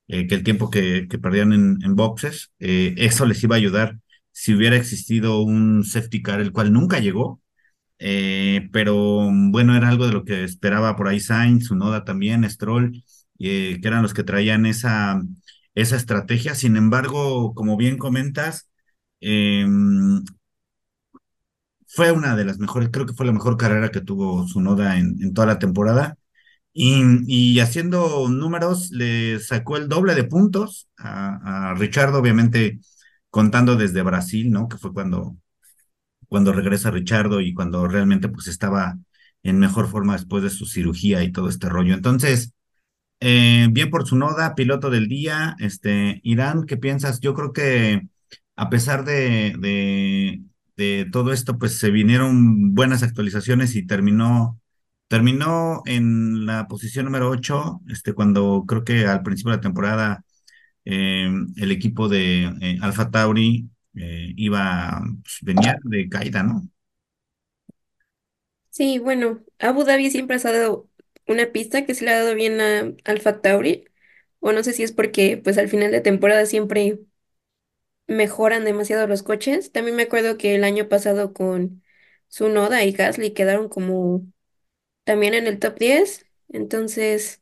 [0.09, 2.51] eh, que el tiempo que, que perdían en, en boxes.
[2.59, 3.99] Eh, eso les iba a ayudar
[4.33, 7.41] si hubiera existido un safety car, el cual nunca llegó.
[8.71, 13.03] pero bueno, era algo de lo que esperaba por ahí Sainz, Sunoda también, Stroll,
[13.39, 15.21] que eran los que traían esa,
[15.75, 16.55] esa estrategia.
[16.55, 18.69] Sin embargo, como bien comentas,
[19.21, 19.65] eh,
[21.87, 25.17] fue una de las mejores, creo que fue la mejor carrera que tuvo Sunoda en,
[25.21, 26.17] en toda la temporada.
[26.81, 32.79] Y, haciendo números, le sacó el doble de puntos a, a obviamente
[33.29, 34.69] contando desde Brasil, ¿no?
[34.69, 35.35] Que fue cuando,
[36.29, 38.97] cuando regresa Richardo y cuando realmente pues estaba
[39.43, 41.93] en mejor forma después de su cirugía y todo este rollo.
[41.93, 42.53] Entonces,
[43.19, 47.19] eh, bien por su noda, piloto del día, este, Irán, ¿qué piensas?
[47.21, 48.07] Yo creo que
[48.55, 50.41] a pesar de, de,
[50.77, 54.59] de todo esto, pues se vinieron buenas actualizaciones y terminó,
[55.09, 60.25] terminó en la posición número 8, este, cuando creo que al principio de la temporada
[60.85, 66.63] eh, el equipo de eh, Alfa Tauri eh, iba, pues, venía de caída, ¿no?
[68.69, 70.89] Sí, bueno, Abu Dhabi siempre ha dado
[71.27, 73.85] una pista que se le ha dado bien a Alfa Tauri,
[74.39, 76.99] o no sé si es porque pues al final de temporada siempre
[78.07, 79.71] mejoran demasiado los coches.
[79.71, 81.83] También me acuerdo que el año pasado con
[82.29, 84.25] Tsunoda y Gasly quedaron como
[85.09, 86.27] también en el top 10.
[86.49, 87.41] Entonces,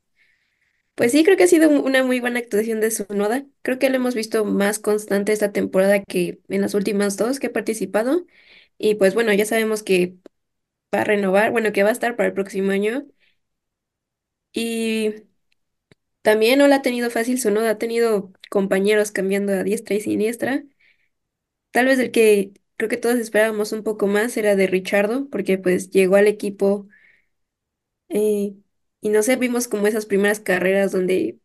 [0.95, 3.45] pues sí, creo que ha sido una muy buena actuación de Tsunoda.
[3.63, 7.47] Creo que lo hemos visto más constante esta temporada que en las últimas dos que
[7.47, 8.25] ha participado.
[8.77, 10.15] Y pues bueno, ya sabemos que
[10.95, 13.07] va a renovar, bueno, que va a estar para el próximo año.
[14.53, 15.27] Y
[16.21, 20.63] también no la ha tenido fácil Tsunoda, ha tenido compañeros cambiando a diestra y siniestra.
[21.71, 25.57] Tal vez el que creo que todos esperábamos un poco más era de Richardo, porque
[25.57, 26.87] pues llegó al equipo
[28.09, 28.55] eh,
[29.01, 31.39] y no sé, vimos como esas primeras carreras donde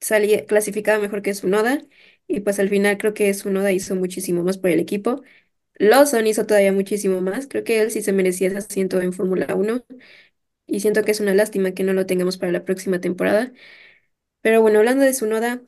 [0.00, 1.80] salía, clasificaba mejor que Tsunoda
[2.28, 5.22] y pues al final creo que Tsunoda hizo muchísimo más por el equipo.
[5.76, 9.54] Lawson hizo todavía muchísimo más, creo que él sí se merecía ese asiento en Fórmula
[9.56, 9.84] Uno
[10.66, 13.52] y siento que es una lástima que no lo tengamos para la próxima temporada.
[14.42, 15.62] Pero bueno, hablando de Tsunoda,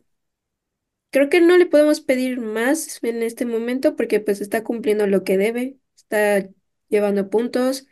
[1.10, 5.24] Creo que no le podemos pedir más en este momento porque pues está cumpliendo lo
[5.24, 6.48] que debe, está
[6.88, 7.86] llevando puntos,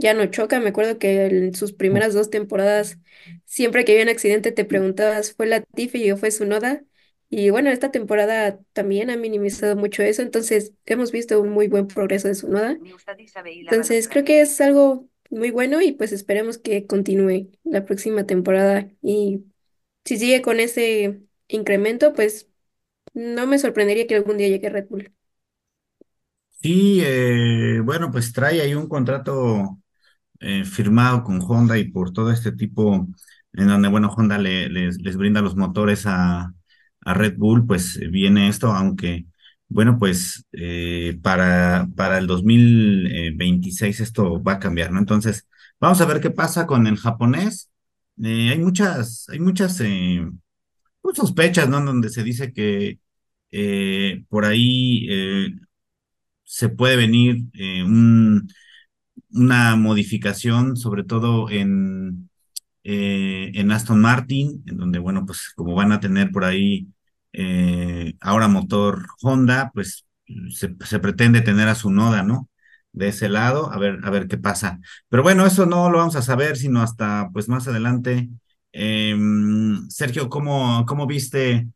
[0.00, 0.60] ya no choca.
[0.60, 2.98] Me acuerdo que en sus primeras dos temporadas,
[3.44, 6.84] siempre que había un accidente te preguntabas, ¿fue Latifi o fue Tsunoda?
[7.30, 11.86] Y bueno, esta temporada también ha minimizado mucho eso, entonces hemos visto un muy buen
[11.86, 12.78] progreso de Tsunoda.
[13.62, 18.90] Entonces creo que es algo muy bueno y pues esperemos que continúe la próxima temporada
[19.02, 19.44] y
[20.04, 22.48] si sigue con ese incremento, pues
[23.14, 25.14] no me sorprendería que algún día llegue Red Bull.
[26.62, 29.79] Sí, eh, bueno, pues trae ahí un contrato
[30.40, 33.08] eh, firmado con Honda y por todo este tipo,
[33.52, 36.54] en donde, bueno, Honda le, les, brinda los motores a,
[37.02, 39.26] Red Bull, pues eh, viene esto, aunque,
[39.68, 44.98] bueno, pues eh, para, para el 2026 esto va a cambiar, ¿no?
[44.98, 45.46] Entonces,
[45.80, 47.70] vamos a ver qué pasa con el japonés.
[48.22, 49.80] Hay muchas, hay muchas
[51.00, 51.80] pues, sospechas, ¿no?
[51.84, 52.98] Donde se dice que
[54.28, 55.06] por ahí
[56.44, 57.44] se puede venir
[57.84, 58.48] un-
[59.32, 62.30] una modificación, sobre todo en,
[62.84, 66.88] eh, en Aston Martin, en donde, bueno, pues como van a tener por ahí
[67.32, 70.06] eh, ahora motor Honda, pues
[70.50, 70.68] se,
[71.00, 72.48] pretende tener a su noda, ¿no?
[72.92, 74.80] De ese lado, a ver, a ver qué pasa.
[75.08, 78.28] Pero bueno, eso no lo vamos a saber, sino hasta pues más adelante.
[78.72, 81.68] Em, Sergio, ¿cómo, cómo viste?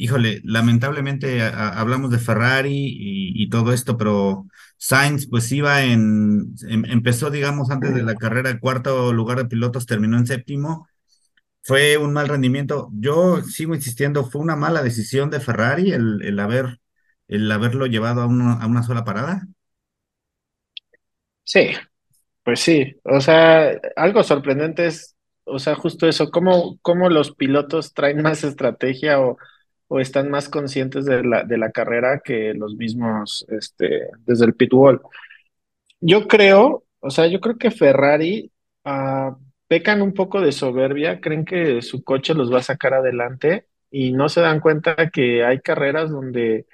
[0.00, 7.30] Híjole, lamentablemente hablamos de Ferrari y, todo esto, pero Sainz pues iba en, em- empezó
[7.30, 10.86] digamos antes de la carrera, cuarto lugar de pilotos, terminó en séptimo.
[11.62, 12.90] Fue un mal rendimiento.
[12.92, 16.78] Yo sigo insistiendo, fue una mala decisión de Ferrari el, el haber,
[17.26, 19.48] el haberlo llevado a una, a una sola parada.
[21.42, 21.70] Sí,
[22.44, 22.94] pues sí.
[23.04, 28.44] O sea, algo sorprendente es, o sea, justo eso, cómo, cómo los pilotos traen más
[28.44, 29.38] estrategia o,
[29.88, 34.54] o están más conscientes de la, de la carrera que los mismos, este, desde el
[34.54, 35.00] pit wall.
[36.00, 38.52] Yo creo, o sea, yo creo que Ferrari
[38.84, 43.66] ah, pecan un poco de soberbia, creen que su coche los va a sacar adelante
[43.90, 46.66] y no se dan cuenta que hay carreras donde,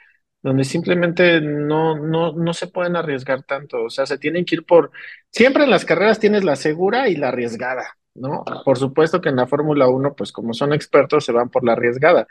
[0.43, 3.85] donde simplemente no, no, no se pueden arriesgar tanto.
[3.85, 4.91] O sea, se tienen que ir por...
[5.31, 8.45] Siempre en las carreras tienes la segura y la arriesgada, ¿no?
[8.65, 11.73] Por supuesto que en la Fórmula Uno, pues como son expertos, se van por la
[11.73, 12.27] arriesgada.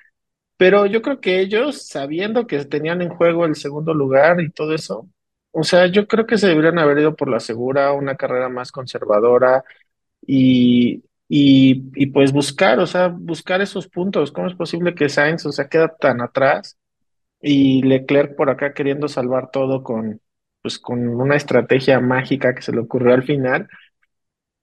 [0.58, 4.74] Pero yo creo que ellos, sabiendo que tenían en juego el segundo lugar y todo
[4.74, 5.10] eso,
[5.52, 8.72] o sea, yo creo que se deberían haber ido por la segura, una carrera más
[8.72, 9.63] conservadora
[10.22, 14.32] y, y, pues buscar, o sea, buscar esos puntos.
[14.32, 16.78] ¿Cómo es posible que Sainz, o sea, queda tan atrás
[17.42, 20.22] y Leclerc por acá queriendo salvar todo con,
[20.62, 23.70] pues, con una estrategia mágica que se le ocurrió al final?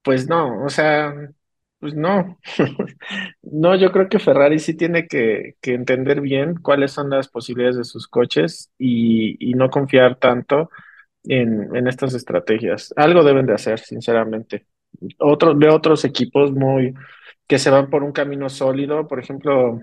[0.03, 1.14] Pues no, o sea,
[1.80, 2.38] pues no.
[3.42, 7.84] No, yo creo que Ferrari sí tiene que, entender bien cuáles son las posibilidades de
[7.84, 10.70] sus coches y, no confiar tanto
[11.24, 12.94] en, en estas estrategias.
[12.96, 14.66] Algo deben de hacer, sinceramente.
[15.18, 16.94] Otro, de otros equipos muy
[17.46, 19.80] que se van por un camino sólido, por ejemplo,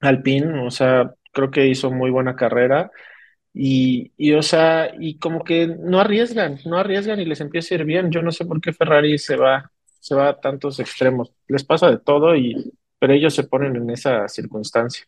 [0.00, 2.90] Alpine, o sea, creo que hizo muy buena carrera
[3.54, 7.78] y, y, o sea, y como que no arriesgan, no arriesgan y les empieza a
[7.78, 8.10] ir bien.
[8.10, 9.72] Yo no sé por qué Ferrari se va,
[10.04, 11.32] se va a tantos extremos.
[11.48, 15.06] Les pasa de todo y, pero ellos se ponen en esa circunstancia.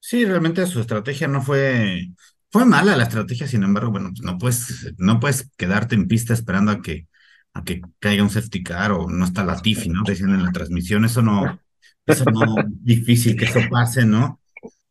[0.00, 2.08] Sí, realmente su estrategia no fue,
[2.50, 6.72] fue mala la estrategia, sin embargo, bueno, no puedes, no puedes quedarte en pista esperando
[6.72, 7.06] a que,
[7.54, 10.02] a que caiga un safety car o no está la Tiffy, ¿no?
[10.02, 11.60] Decían en la transmisión, eso no,
[12.04, 14.39] eso no, difícil que eso pase, ¿no?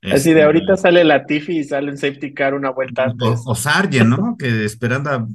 [0.07, 3.05] Así de Este, ahorita sale la Tiffy y sale un safety car una vuelta o,
[3.05, 3.51] antes.
[3.51, 4.35] o Sargent, ¿no?
[4.37, 5.27] Que esperando a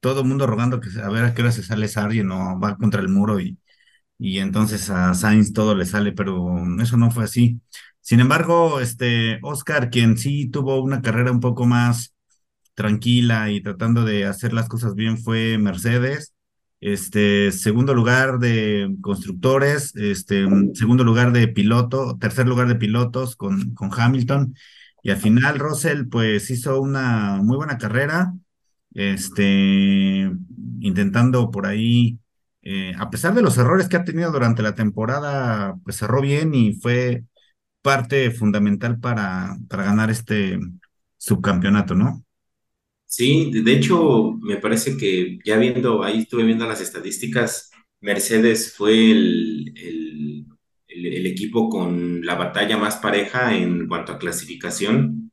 [0.00, 2.76] todo el mundo rogando que a ver a qué hora se sale Sargent o va
[2.76, 3.58] contra el muro y,
[4.18, 6.48] y entonces a Sainz todo le sale, pero
[6.82, 7.60] eso no fue así.
[8.00, 12.14] Sin embargo, este Oscar, quien sí tuvo una carrera un poco más
[12.74, 16.31] tranquila y tratando de hacer las cosas bien fue Mercedes.
[16.82, 23.72] Este, segundo lugar de constructores, este, segundo lugar de piloto, tercer lugar de pilotos con,
[23.74, 24.56] con Hamilton.
[25.04, 28.34] Y al final Russell pues hizo una muy buena carrera,
[28.94, 30.32] este,
[30.80, 32.18] intentando por ahí,
[32.62, 36.52] eh, a pesar de los errores que ha tenido durante la temporada, pues cerró bien
[36.52, 37.24] y fue
[37.80, 40.58] parte fundamental para, para ganar este
[41.16, 42.24] subcampeonato, ¿no?
[43.14, 47.70] Sí, de hecho, me parece que ya viendo, ahí estuve viendo las estadísticas,
[48.00, 50.46] Mercedes fue el, el,
[50.88, 55.30] el- equipo con la batalla más pareja en cuanto a clasificación.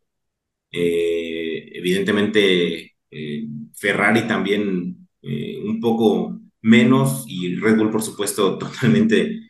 [0.71, 9.41] Eh, evidentemente, eh, Ferrari también eh, un poco menos y Red Bull, por supuesto, totalmente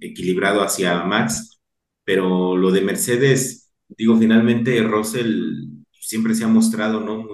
[0.00, 1.60] equilibrado hacia Max,
[2.04, 7.33] pero lo de Mercedes, digo, finalmente Russell siempre se ha mostrado, ¿no?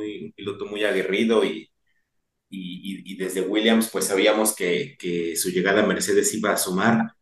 [0.86, 1.70] Aguerrido y,
[2.50, 7.12] y, desde Williams pues sabíamos que, que su llegada a Mercedes iba a sumar.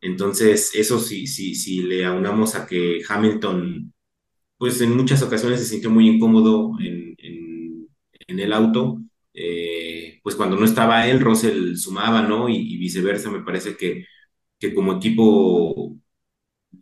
[0.00, 3.92] Entonces, eso sí, sí, sí le aunamos a que Hamilton
[4.58, 7.88] pues en muchas ocasiones se sintió muy incómodo en, en-
[8.40, 9.00] el auto.
[9.34, 12.48] Eh, pues cuando no estaba él, Russell sumaba, ¿no?
[12.48, 14.06] Y, viceversa, me parece que,
[14.58, 15.96] que como equipo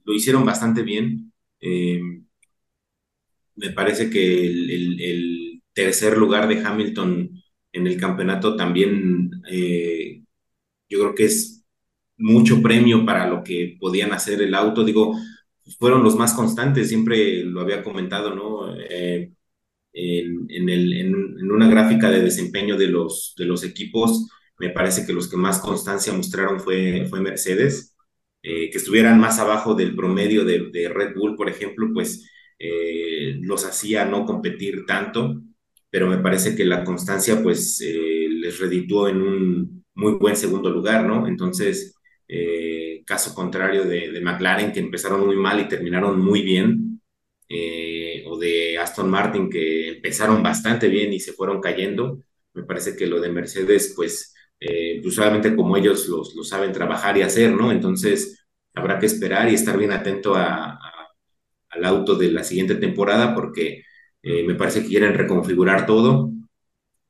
[0.04, 1.32] lo hicieron bastante bien.
[1.60, 2.00] Eh,
[3.56, 5.00] me parece que el
[5.78, 7.30] tercer lugar de Hamilton
[7.72, 10.24] en el campeonato también, eh,
[10.88, 11.64] yo creo que es
[12.16, 14.84] mucho premio para lo que podían hacer el auto.
[14.84, 15.16] Digo,
[15.78, 18.74] fueron los más constantes, siempre lo había comentado, ¿no?
[18.76, 19.32] Eh,
[19.92, 25.28] en, en una gráfica de desempeño de los, de los equipos, me parece que los
[25.28, 27.94] que más constancia mostraron fue, fue Mercedes.
[28.42, 32.28] Eh, que estuvieran más abajo del promedio de, Red Bull, por ejemplo, pues
[33.40, 35.42] los hacía no competir tanto,
[35.90, 40.70] pero me parece que la constancia pues eh, les redituó en un muy buen segundo
[40.70, 41.26] lugar, ¿no?
[41.26, 41.94] Entonces,
[42.28, 47.00] eh, caso contrario de, McLaren, que empezaron muy mal y terminaron muy bien,
[47.48, 52.22] eh, o de Aston Martin que empezaron bastante bien y se fueron cayendo.
[52.54, 56.72] Me parece que lo de Mercedes, pues, eh, pues solamente como ellos los, lo saben
[56.72, 57.72] trabajar y hacer, ¿no?
[57.72, 60.78] Entonces habrá que esperar y estar bien atento a-
[61.70, 63.84] al auto de la siguiente temporada porque
[64.28, 66.30] eh, me parece que quieren reconfigurar todo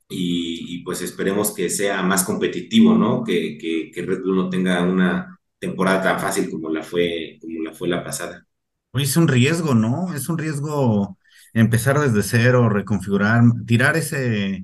[0.07, 3.23] y, pues esperemos que sea más competitivo, ¿no?
[3.23, 3.57] Que,
[3.93, 7.89] que, Red Bull no tenga una temporada tan fácil como la fue, como la fue
[7.89, 8.45] la pasada.
[8.93, 10.13] Es un riesgo, ¿no?
[10.13, 11.17] Es un riesgo
[11.53, 14.63] empezar desde cero, reconfigurar, tirar ese,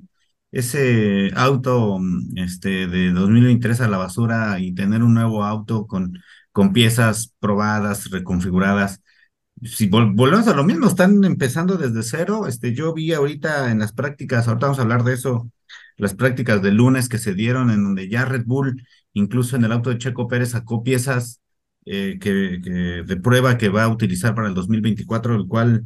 [0.50, 1.98] ese auto
[2.36, 6.18] este, de 2023 a la basura y tener un nuevo auto con,
[6.52, 9.02] con piezas probadas, reconfiguradas.
[9.62, 12.46] Si vol- volvemos a lo mismo, están empezando desde cero.
[12.46, 15.50] Este, yo vi ahorita en las prácticas, ahorita vamos a hablar de eso,
[15.96, 19.72] las prácticas del lunes que se dieron, en donde ya Red Bull, incluso en el
[19.72, 21.40] auto de Checo Pérez, sacó piezas
[21.86, 22.30] eh, que
[23.06, 25.84] de prueba que va a utilizar para el 2024, el cual,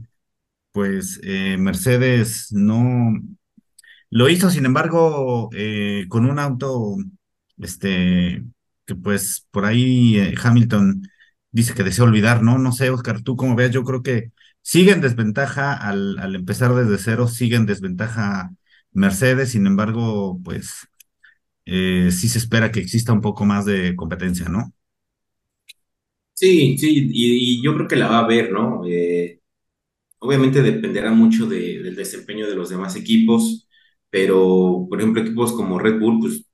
[0.72, 3.12] pues, eh, Mercedes no
[4.11, 6.96] lo hizo, sin embargo, eh, con un auto,
[7.59, 8.44] este,
[8.87, 11.02] que pues por ahí eh, Hamilton
[11.52, 12.58] dice que desea olvidar, ¿no?
[12.58, 14.32] No sé, Oscar, tú cómo ves, yo creo que
[14.62, 18.50] sigue en desventaja al, al empezar desde cero, sigue en desventaja
[18.92, 20.88] Mercedes, sin embargo, pues
[21.66, 24.72] eh, sí se espera que exista un poco más de competencia, ¿no?
[26.32, 28.82] Sí, sí, y, yo creo que la va a ver, ¿no?
[28.86, 29.40] Eh,
[30.20, 33.68] obviamente dependerá mucho de- del desempeño de los demás equipos,
[34.11, 36.46] pero por ejemplo equipos como Red Bull, pues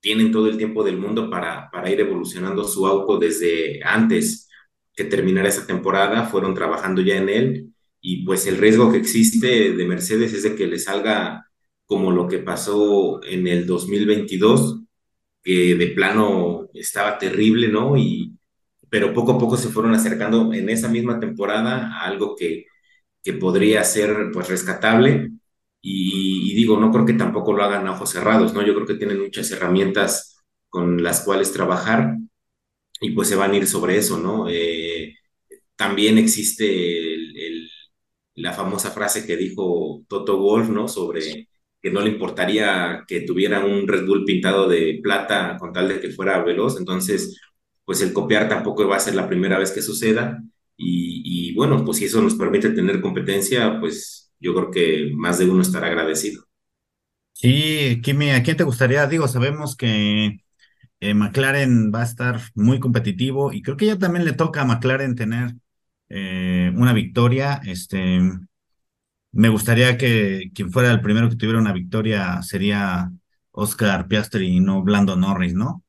[0.00, 4.48] tienen todo el tiempo del mundo para, para ir evolucionando su auto desde antes
[4.94, 7.66] que terminara esa temporada, fueron trabajando ya en él
[8.00, 11.46] y pues el riesgo que existe de Mercedes es de que le salga
[11.86, 14.82] como lo que pasó en el 2022,
[15.42, 17.96] que de plano estaba terrible, ¿no?
[17.96, 18.32] Y,
[18.88, 22.66] pero poco a poco se fueron acercando en esa misma temporada a algo que,
[23.22, 25.32] que podría ser pues rescatable
[25.90, 28.62] y, y digo, no creo que tampoco lo hagan a ojos cerrados, ¿no?
[28.66, 32.16] Yo creo que tienen muchas herramientas con las cuales trabajar
[33.00, 34.46] y pues se van a ir sobre eso, ¿no?
[34.48, 35.14] Eh,
[35.76, 36.66] también existe
[37.14, 37.70] el, el-
[38.36, 40.88] la famosa frase que dijo Toto Wolff, ¿no?
[40.88, 41.48] Sobre
[41.82, 46.00] que no le importaría que tuviera un Red Bull pintado de plata con tal de
[46.00, 46.78] que fuera veloz.
[46.78, 47.40] Entonces,
[47.84, 50.42] pues el copiar tampoco va a ser la primera vez que suceda.
[50.76, 55.38] Y, y bueno, pues si eso nos permite tener competencia, pues yo creo que más
[55.38, 56.44] de uno estará agradecido.
[57.32, 59.06] Sí, Kimi, ¿a quién te gustaría?
[59.06, 60.38] Digo, sabemos que
[61.00, 64.66] eh, McLaren va a estar muy competitivo y creo que ya también le toca a
[64.66, 65.54] McLaren tener
[66.10, 67.60] eh, una victoria.
[67.66, 68.20] Este,
[69.32, 73.10] me gustaría que quien fuera el primero que tuviera una victoria sería
[73.52, 75.84] Oscar Piastri y no Blando Norris, ¿no?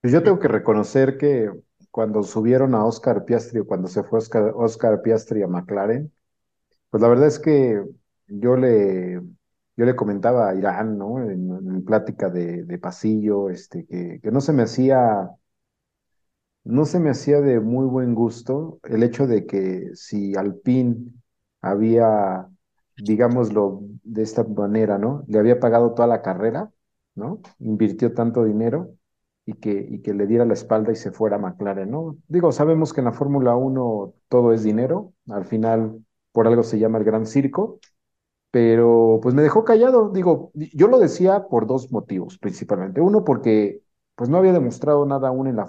[0.00, 1.50] Pues yo tengo que reconocer que
[1.90, 6.12] cuando subieron a Oscar Piastri o cuando se fue Oscar, Oscar Piastri a McLaren,
[6.90, 7.82] pues la verdad es que
[8.28, 9.14] yo le,
[9.76, 11.20] yo le comentaba a Irán, ¿no?
[11.22, 15.30] En, plática de, de pasillo, este, que, que no se me hacía
[16.64, 20.96] no se me hacía de muy buen gusto el hecho de que si Alpine
[21.62, 22.48] había,
[22.96, 25.24] digámoslo de esta manera, ¿no?
[25.28, 26.70] Le había pagado toda la carrera,
[27.14, 27.40] ¿no?
[27.58, 28.94] Invirtió tanto dinero
[29.46, 32.16] y que, y que le diera la espalda y se fuera a McLaren, ¿no?
[32.28, 36.78] Digo, sabemos que en la Fórmula 1 todo es dinero, al final por algo se
[36.78, 37.80] llama el Gran Circo,
[38.50, 40.10] pero pues me dejó callado.
[40.10, 43.00] Digo, yo lo decía por dos motivos principalmente.
[43.00, 43.82] Uno, porque
[44.14, 45.68] pues no había demostrado nada aún en la,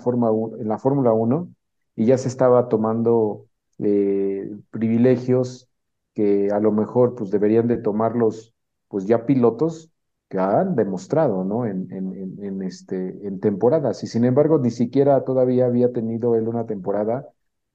[0.59, 1.49] en la Fórmula 1
[1.95, 3.45] y ya se estaba tomando
[3.79, 5.69] eh, privilegios
[6.13, 8.53] que a lo mejor pues deberían de tomarlos
[8.87, 9.91] pues ya pilotos
[10.29, 11.65] que han demostrado, ¿no?
[11.65, 12.95] En, en, en, este,
[13.27, 14.03] en temporadas.
[14.03, 17.27] Y sin embargo, ni siquiera todavía había tenido él una temporada.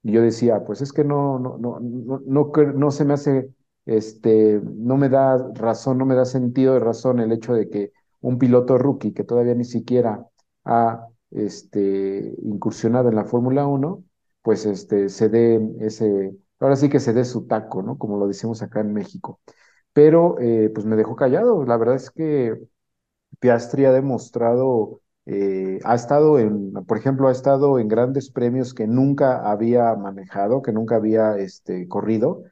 [0.07, 3.51] Y yo decía, pues es que no, no, no, no, no, se me hace,
[3.85, 7.91] este, no me da razón, no me da sentido de razón el hecho de que
[8.21, 10.25] un piloto rookie que todavía ni siquiera
[10.63, 14.03] ha este, incursionado en la Fórmula 1,
[14.41, 17.97] pues este, se dé ese, ahora sí que se dé su taco, ¿no?
[17.97, 19.41] Como lo decimos acá en México.
[19.93, 21.65] Pero eh, pues me dejó callado.
[21.65, 22.55] La verdad es que
[23.39, 28.87] Piastri ha demostrado, eh, ha estado en, por ejemplo, ha estado en grandes premios que
[28.87, 32.43] nunca había manejado, que nunca había este, corrido,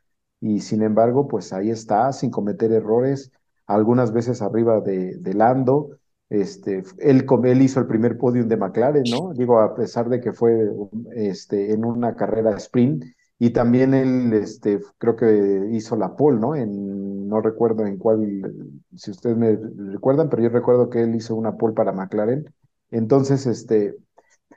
[0.42, 3.32] y sin embargo, pues ahí está, sin cometer errores,
[3.66, 5.92] algunas veces arriba de, de Lando,
[6.30, 9.34] este, él, él hizo el primer podium de McLaren, ¿no?
[9.34, 10.70] Digo, a pesar de que fue
[11.16, 13.06] este, en una carrera sprint,
[13.40, 16.56] y también él, este, creo que hizo la pole, ¿no?
[16.58, 18.54] En, no recuerdo en cuál,
[18.96, 19.58] si ustedes me
[19.92, 22.46] recuerdan, pero yo recuerdo que él hizo una pole para McLaren.
[22.92, 23.96] Entonces, este,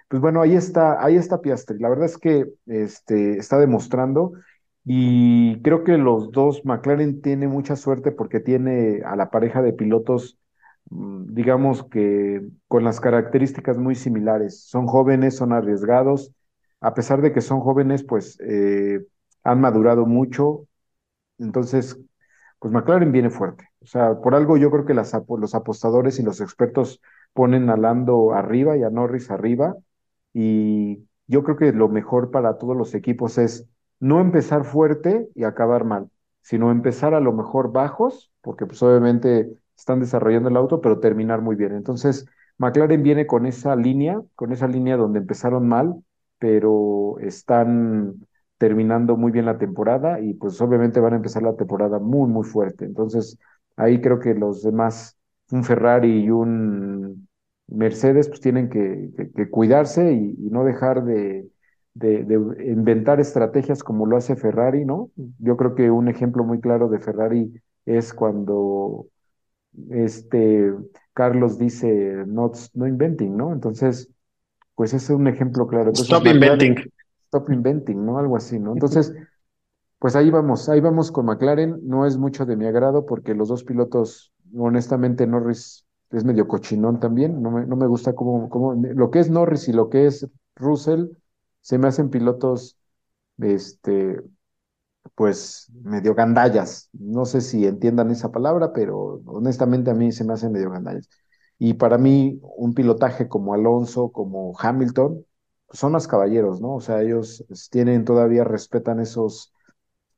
[0.09, 1.79] pues bueno, ahí está, ahí está Piastri.
[1.79, 4.33] La verdad es que este, está demostrando
[4.85, 9.73] y creo que los dos, McLaren tiene mucha suerte porque tiene a la pareja de
[9.73, 10.39] pilotos
[10.91, 14.63] Mm, digamos que con las características muy similares.
[14.65, 16.33] Son jóvenes, son arriesgados,
[16.81, 19.05] a pesar de que son jóvenes, pues eh,
[19.45, 20.67] han madurado mucho.
[21.39, 21.99] Entonces,
[22.59, 23.69] pues McLaren viene fuerte.
[23.81, 27.01] O sea, por algo yo creo que los apostadores y los expertos
[27.33, 29.77] ponen a Lando arriba y a Norris arriba.
[30.33, 33.69] Y yo creo que lo mejor para todos los equipos es
[34.01, 36.11] no empezar fuerte y acabar mal,
[36.43, 41.41] sino empezar a lo mejor bajos, porque pues obviamente están desarrollando el auto, pero terminar
[41.43, 41.75] muy bien.
[41.75, 42.27] Entonces,
[42.59, 46.03] McLaren viene con esa línea, con esa línea donde empezaron mal,
[46.39, 48.15] pero están
[48.59, 52.45] terminando muy bien la temporada y pues obviamente van a empezar la temporada muy, muy
[52.45, 52.85] fuerte.
[52.85, 53.39] Entonces,
[53.77, 55.18] ahí creo que los demás,
[55.51, 57.29] un Ferrari y un
[57.69, 59.11] Mercedes, pues tienen que,
[59.51, 61.49] cuidarse y, no dejar de,
[61.95, 62.35] de, de,
[62.71, 65.11] inventar estrategias como lo hace Ferrari, ¿no?
[65.39, 67.53] Yo creo que un ejemplo muy claro de Ferrari
[67.85, 69.07] es cuando
[69.91, 70.73] este,
[71.13, 73.53] Carlos dice, no, no inventing, ¿no?
[73.53, 74.11] Entonces,
[74.75, 75.93] pues ese es un ejemplo claro.
[75.93, 76.77] stop inventing.
[77.27, 78.19] Stop inventing, ¿no?
[78.19, 78.73] Algo así, ¿no?
[78.73, 79.13] Entonces,
[79.99, 81.81] pues ahí vamos, ahí vamos con McLaren.
[81.83, 87.01] No es mucho de mi agrado porque los dos pilotos, honestamente, Norris es medio cochinón
[87.01, 87.43] también.
[87.43, 88.49] No me, no me gusta cómo,
[88.95, 90.27] lo que es Norris y lo que es
[90.57, 91.09] Russell,
[91.61, 92.79] se me hacen pilotos,
[93.39, 94.21] este,
[95.15, 96.89] pues medio gandallas.
[96.93, 101.09] No sé si entiendan esa palabra, pero honestamente a mí se me hacen medio gandallas.
[101.59, 105.25] Y para mí, un pilotaje como Alonso, como Hamilton,
[105.71, 106.77] son más caballeros, ¿no?
[106.77, 109.53] O sea, ellos tienen todavía, respetan esos,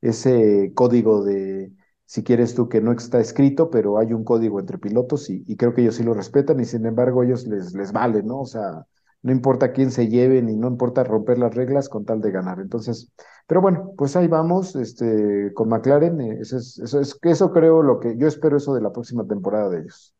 [0.00, 1.72] ese código de,
[2.10, 5.56] si quieres tú, que no está escrito, pero hay un código entre pilotos y, y
[5.56, 8.40] creo que ellos sí lo respetan y sin embargo ellos les, les vale, ¿no?
[8.40, 8.86] O sea,
[9.22, 12.58] no importa quién se lleve ni no importa romper las reglas con tal de ganar.
[12.60, 13.12] Entonces,
[13.46, 17.82] pero bueno, pues ahí vamos, este, con McLaren, eh, eso es, eso es, eso creo
[17.82, 20.14] lo que, yo espero eso de la próxima temporada de ellos.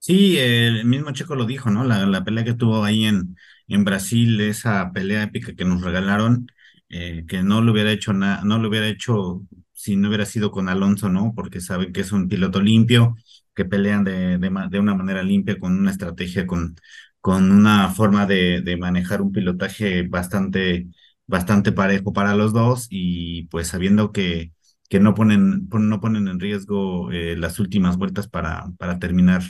[0.00, 1.84] Sí, el mismo Checo lo dijo, ¿no?
[1.84, 6.46] La, la pelea que tuvo ahí en, en Brasil, esa pelea épica que nos regalaron,
[6.88, 9.42] eh, que no lo hubiera hecho nada, no lo hubiera hecho
[9.78, 11.32] si no hubiera sido con Alonso, ¿no?
[11.36, 13.16] Porque saben que es un piloto limpio,
[13.54, 16.76] que pelean de, de, una manera limpia, con una estrategia, con,
[17.20, 20.88] con una forma de, de manejar un pilotaje bastante,
[21.26, 24.52] bastante parejo para los dos y pues sabiendo que,
[24.88, 29.42] que no ponen, no ponen en riesgo eh, las últimas vueltas para, para terminar,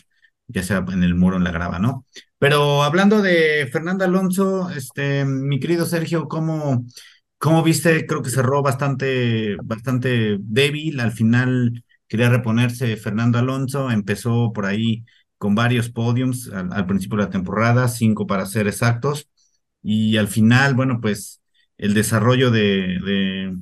[0.46, 2.04] ya sea en el muro o en la grava, ¿no?
[2.38, 6.84] Pero hablando de Fernando Alonso, este, mi querido Sergio, ¿cómo,
[7.38, 8.06] cómo viste?
[8.06, 11.00] Creo que cerró bastante, bastante débil.
[11.00, 15.04] Al final quería reponerse Fernando Alonso, empezó por ahí
[15.38, 19.28] con varios podiums al, principio de la temporada, cinco para ser exactos,
[19.82, 21.40] y al final, bueno, pues
[21.78, 23.52] el desarrollo de,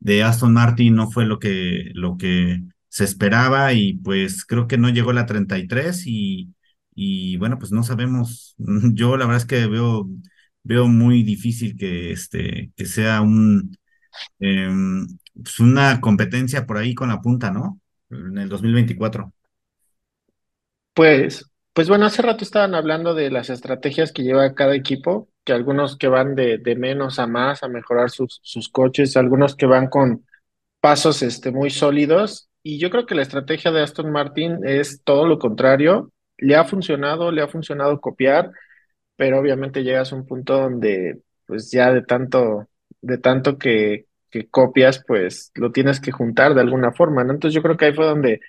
[0.00, 4.78] de, Aston Martin no fue lo que, lo que se esperaba y pues creo que
[4.78, 6.54] no llegó la 33 y,
[6.94, 8.54] y bueno, pues no sabemos,
[8.94, 10.08] yo la verdad es que veo,
[10.64, 13.76] veo muy difícil que, este, que sea un,
[14.40, 14.68] eh,
[15.34, 17.80] pues una competencia por ahí con la punta, ¿no?
[18.10, 19.32] En el 2024.
[20.94, 25.52] Pues, pues bueno, hace rato estaban hablando de las estrategias que lleva cada equipo, que
[25.52, 29.66] algunos que van de, de menos a más a mejorar sus, sus coches, algunos que
[29.66, 30.24] van con
[30.80, 32.48] pasos este, muy sólidos.
[32.62, 36.12] Y yo creo que la estrategia de Aston Martin es todo lo contrario.
[36.38, 38.50] Le ha funcionado, le ha funcionado copiar,
[39.16, 42.68] pero obviamente llegas a un punto donde pues ya de tanto,
[43.00, 47.32] de tanto que, que copias, pues lo tienes que juntar de alguna forma, ¿no?
[47.34, 48.40] Entonces yo creo que ahí fue donde,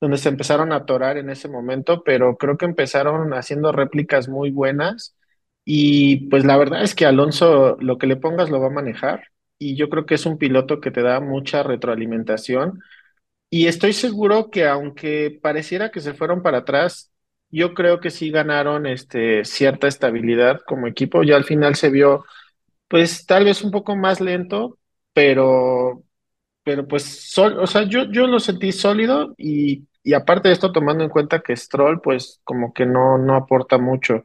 [0.00, 4.50] donde se empezaron a atorar en ese momento, pero creo que empezaron haciendo réplicas muy
[4.50, 5.16] buenas
[5.64, 9.24] y pues la verdad es que Alonso lo que le pongas lo va a manejar
[9.58, 12.80] y yo creo que es un piloto que te da mucha retroalimentación
[13.50, 17.11] y estoy seguro que aunque pareciera que se fueron para atrás,
[17.52, 21.22] yo creo que sí ganaron este, cierta estabilidad como equipo.
[21.24, 22.24] Ya al final se vio,
[22.88, 24.78] pues tal vez un poco más lento,
[25.14, 26.04] pero,
[26.64, 31.04] pero pues, o sea, yo, yo lo sentí sólido y, y aparte de esto, tomando
[31.04, 34.24] en cuenta que Stroll, pues como que no, no aporta mucho.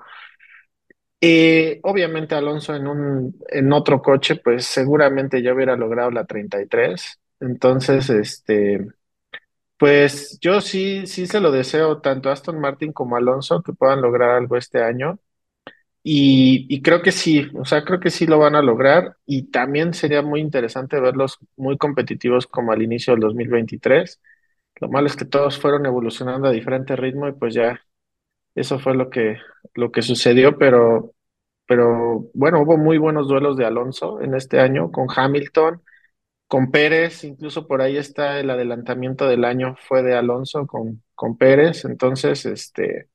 [1.20, 7.20] Eh, obviamente Alonso en un, en otro coche, pues seguramente ya hubiera logrado la 33.
[7.40, 8.86] Entonces, este...
[9.78, 13.74] Pues yo sí, sí se lo deseo tanto a Aston Martin como a Alonso que
[13.74, 15.20] puedan lograr algo este año
[16.04, 19.52] y, y creo que sí, o sea, creo que sí lo van a lograr y
[19.52, 24.22] también sería muy interesante verlos muy competitivos como al inicio del 2023.
[24.82, 27.82] Lo malo es que todos fueron evolucionando a diferente ritmo y pues ya
[28.56, 29.38] eso fue lo que,
[29.76, 31.14] lo que sucedió, pero,
[31.68, 35.82] pero bueno, hubo muy buenos duelos de Alonso en este año con Hamilton.
[36.48, 41.38] Con Pérez, incluso por ahí está el adelantamiento del año, fue de Alonso con, con
[41.38, 43.10] Pérez, entonces, este,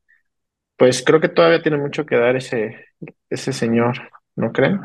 [0.76, 2.86] pues creo que todavía tiene mucho que dar ese,
[3.30, 3.98] ese señor,
[4.36, 4.80] ¿no creen?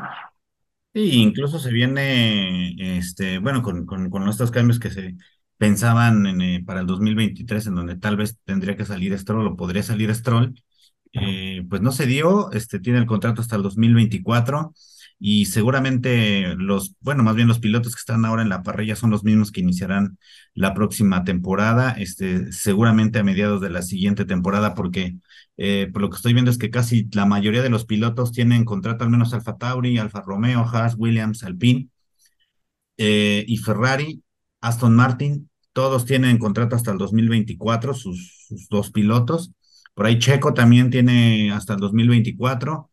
[0.94, 5.16] Sí, incluso se viene, este, bueno, con, con, con estos cambios que se
[5.56, 9.56] pensaban en, eh, para el 2023, en donde tal vez tendría que salir Stroll o
[9.56, 10.60] podría salir Stroll,
[11.12, 14.72] eh, pues no se dio, este, tiene el contrato hasta el 2024
[15.20, 19.10] y seguramente los, bueno, más bien los pilotos que están ahora en la parrilla son
[19.10, 20.18] los mismos que iniciarán
[20.54, 25.16] la próxima temporada, este, seguramente a mediados de la siguiente temporada, porque
[25.56, 28.64] eh, por lo que estoy viendo es que casi la mayoría de los pilotos tienen
[28.64, 31.88] contrato, al menos Alfa Tauri, Alfa Romeo, Haas, Williams, Alpine
[32.96, 34.22] eh, y Ferrari,
[34.60, 39.52] Aston Martin, todos tienen contrato hasta el 2024, sus, sus dos pilotos.
[39.94, 42.90] Por ahí Checo también tiene hasta el 2024.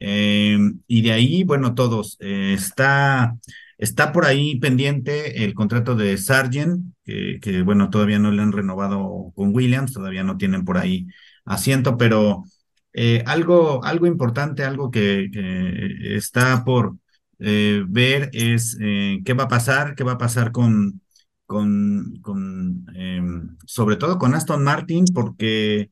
[0.00, 2.16] Eh, y de ahí, bueno, todos.
[2.20, 3.36] Eh, está,
[3.78, 9.32] está por ahí pendiente el contrato de Sargent, que, bueno, todavía no le han renovado
[9.34, 11.06] con Williams, todavía no tienen por ahí
[11.44, 12.44] asiento, pero
[12.92, 16.96] eh, algo, algo importante, algo que, que está por
[17.38, 21.00] ver es qué va a pasar, qué va a pasar con,
[21.46, 23.22] con, con eh,
[23.64, 25.90] sobre todo con Aston Martin, porque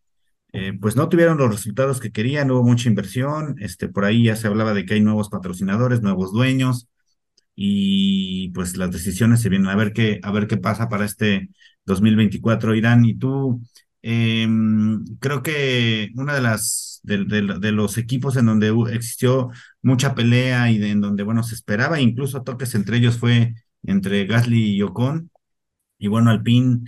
[0.56, 4.36] eh, pues no tuvieron los resultados que querían, hubo mucha inversión, este, por ahí ya
[4.36, 6.88] se hablaba de que hay nuevos patrocinadores, nuevos dueños,
[7.56, 11.50] y pues las decisiones se vienen a ver qué, a ver qué pasa para este
[11.86, 13.04] 2024, Irán.
[13.04, 13.62] Y tú,
[14.02, 14.46] eh,
[15.20, 19.50] creo que una de las de, los equipos en donde existió
[19.82, 24.76] mucha pelea y en donde, bueno, se esperaba incluso toques entre ellos fue entre Gasly
[24.76, 25.30] y Ocon.
[25.98, 26.84] Y bueno, Alpine,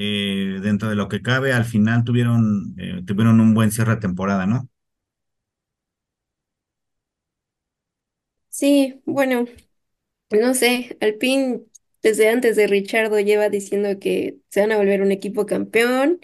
[0.00, 4.00] eh, dentro de lo que cabe, al final tuvieron, eh, tuvieron un buen cierre de
[4.02, 4.68] temporada, ¿no?
[8.48, 9.46] Sí, bueno,
[10.30, 11.62] no sé, Alpine
[12.02, 16.20] desde antes de Richardo lleva diciendo que se van a volver un equipo campeón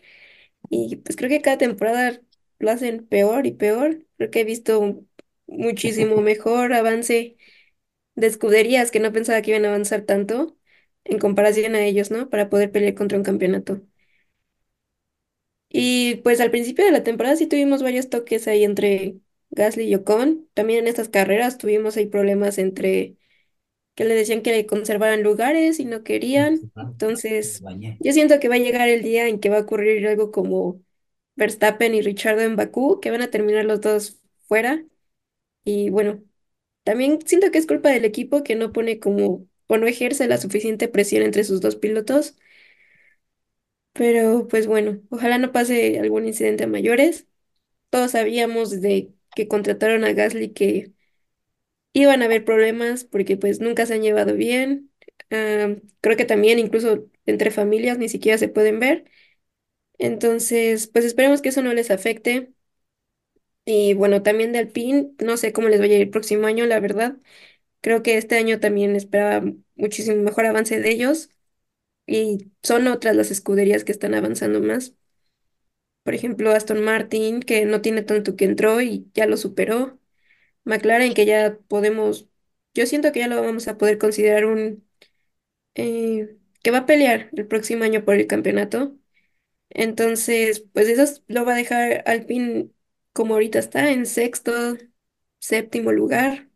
[0.70, 2.20] y pues creo que cada temporada
[2.60, 4.06] lo hacen peor y peor.
[4.18, 5.04] Creo que he visto
[5.46, 7.36] muchísimo mejor avance
[8.16, 10.55] de escuderías que no pensaba que iban a avanzar tanto
[11.08, 12.30] en comparación a ellos, ¿no?
[12.30, 13.82] Para poder pelear contra un campeonato.
[15.68, 19.16] Y pues al principio de la temporada sí tuvimos varios toques ahí entre
[19.50, 20.48] Gasly y Ocon.
[20.54, 23.16] También en estas carreras tuvimos ahí problemas entre
[23.94, 26.72] que le decían que le conservaran lugares y no querían.
[26.92, 27.62] Entonces,
[28.00, 30.82] yo siento que va a llegar el día en que va a ocurrir algo como
[31.36, 34.84] Verstappen y Richardo en Bakú, que van a terminar los dos fuera.
[35.64, 36.22] Y bueno,
[36.84, 40.38] también siento que es culpa del equipo que no pone como o no ejerce la
[40.38, 42.36] suficiente presión entre sus dos pilotos.
[43.92, 47.26] Pero pues bueno, ojalá no pase algún incidente a mayores.
[47.90, 50.92] Todos sabíamos desde que contrataron a Gasly que
[51.92, 54.90] iban a haber problemas porque pues nunca se han llevado bien.
[56.00, 59.10] Creo que también incluso entre familias ni siquiera se pueden ver.
[59.98, 62.52] Entonces, pues esperemos que eso no les afecte.
[63.64, 66.66] Y bueno, también de Alpine, no sé cómo les vaya a ir el próximo año,
[66.66, 67.16] la verdad.
[67.86, 71.30] Creo que este año también esperaba muchísimo mejor avance de ellos
[72.06, 74.94] y son otras las escuderías que están avanzando más.
[76.02, 79.98] Por ejemplo, Aston Martin, que no tiene tanto que entró y ya lo superó.
[80.64, 82.28] McLaren, que ya podemos,
[82.74, 84.88] yo siento que ya lo vamos a poder considerar un,
[85.74, 88.96] eh, que va a pelear el próximo año por el campeonato.
[89.70, 92.70] Entonces, pues eso lo va a dejar Alpine
[93.12, 94.52] como ahorita está, en sexto,
[95.40, 96.48] séptimo lugar,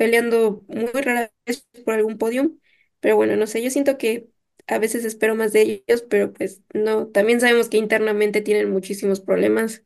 [0.00, 2.56] peleando muy rara vez por algún podio.
[3.00, 4.30] Pero bueno, no sé, yo siento que
[4.66, 9.20] a veces espero más de ellos, pero pues no, también sabemos que internamente tienen muchísimos
[9.20, 9.84] problemas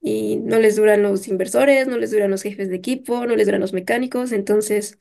[0.00, 3.46] y no les duran los inversores, no les duran los jefes de equipo, no les
[3.46, 5.00] duran los mecánicos, entonces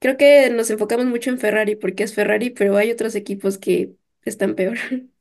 [0.00, 3.94] creo que nos enfocamos mucho en Ferrari porque es Ferrari, pero hay otros equipos que
[4.24, 4.78] están peor.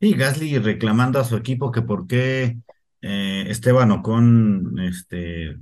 [0.00, 2.58] Y Gasly reclamando a su equipo que por qué
[3.00, 5.56] eh, Esteban Ocon este,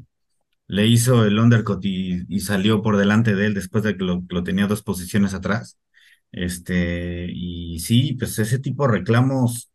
[0.67, 4.67] le hizo el undercut y, salió por delante de él después de que lo, tenía
[4.67, 5.79] dos posiciones atrás.
[6.33, 9.71] Este, y sí, pues ese tipo de reclamos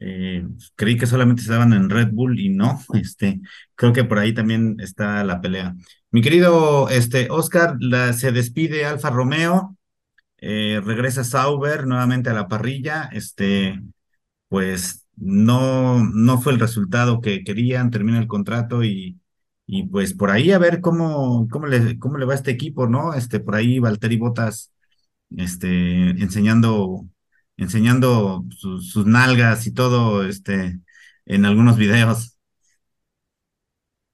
[0.00, 3.40] eh, creí que solamente se daban en Red Bull y no, este,
[3.74, 5.74] creo que por ahí también está la pelea.
[6.10, 7.76] Mi querido este, Oscar,
[8.14, 9.76] se despide Alfa Romeo,
[10.38, 13.80] eh, regresa Sauber nuevamente a la parrilla, este,
[14.48, 19.19] pues no, no fue el resultado que querían, termina el contrato y,
[19.72, 22.88] y pues por ahí a ver cómo, cómo le, cómo le va a este equipo,
[22.88, 23.14] ¿no?
[23.14, 24.72] Este, por ahí Valtteri Bottas
[25.36, 27.06] este, enseñando,
[27.58, 30.80] enseñando sus nalgas y todo, este,
[31.26, 32.38] en algunos videos.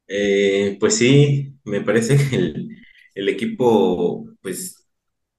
[0.09, 2.77] Eh, pues sí, me parece que el,
[3.15, 4.87] el equipo, pues,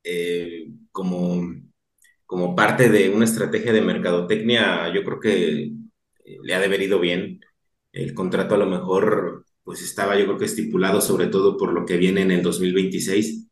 [0.04, 1.42] eh, como,
[2.26, 5.64] como parte de una estrategia de mercadotecnia, yo creo que
[6.26, 7.42] eh, le ha de haber ido bien.
[7.92, 9.37] El contrato a lo mejor,
[9.68, 13.48] pues estaba yo creo que estipulado sobre todo por lo que viene en el 2026,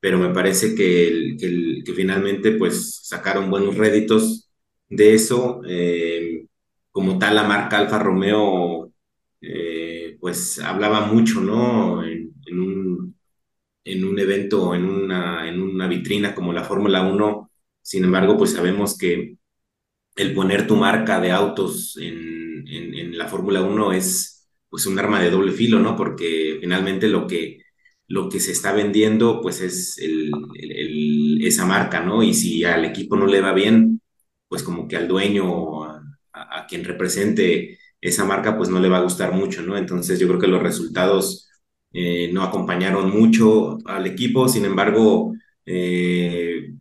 [0.00, 4.50] pero me parece que, el- que, finalmente pues sacaron buenos réditos
[4.88, 5.62] de eso.
[5.68, 6.46] Eh,
[6.92, 8.92] como tal, la marca Alfa Romeo
[9.40, 12.04] eh, pues hablaba mucho, ¿no?
[12.04, 13.16] En, un,
[13.84, 17.50] en un evento, en una, en una vitrina como la Fórmula Uno
[17.82, 19.36] Sin embargo, pues sabemos que
[20.16, 24.35] el poner tu marca de autos en, en, en la Fórmula Uno es
[24.70, 25.96] pues un arma de doble filo, ¿no?
[25.96, 27.58] Porque finalmente lo que,
[28.08, 32.22] lo que se está vendiendo pues es el, esa marca, ¿no?
[32.22, 34.00] Y si al equipo no le va bien,
[34.48, 36.02] pues como que al dueño, a,
[36.32, 39.76] a- a quien represente esa marca, pues no le va a gustar mucho, ¿no?
[39.76, 41.48] Entonces yo creo que los resultados
[41.92, 45.32] eh, no acompañaron mucho al equipo, sin embargo,
[45.64, 46.74] eh,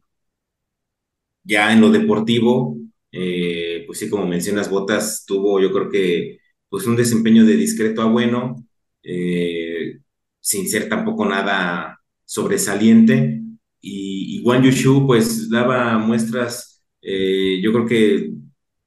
[1.43, 2.77] ya en lo deportivo,
[3.11, 6.39] eh, pues sí, como mencionas, Botas tuvo yo creo que
[6.69, 8.55] pues un desempeño de discreto a bueno,
[9.03, 9.99] eh,
[10.39, 13.41] sin ser tampoco nada sobresaliente.
[13.81, 18.31] Y, y Wang Yushu pues daba muestras, eh, yo creo que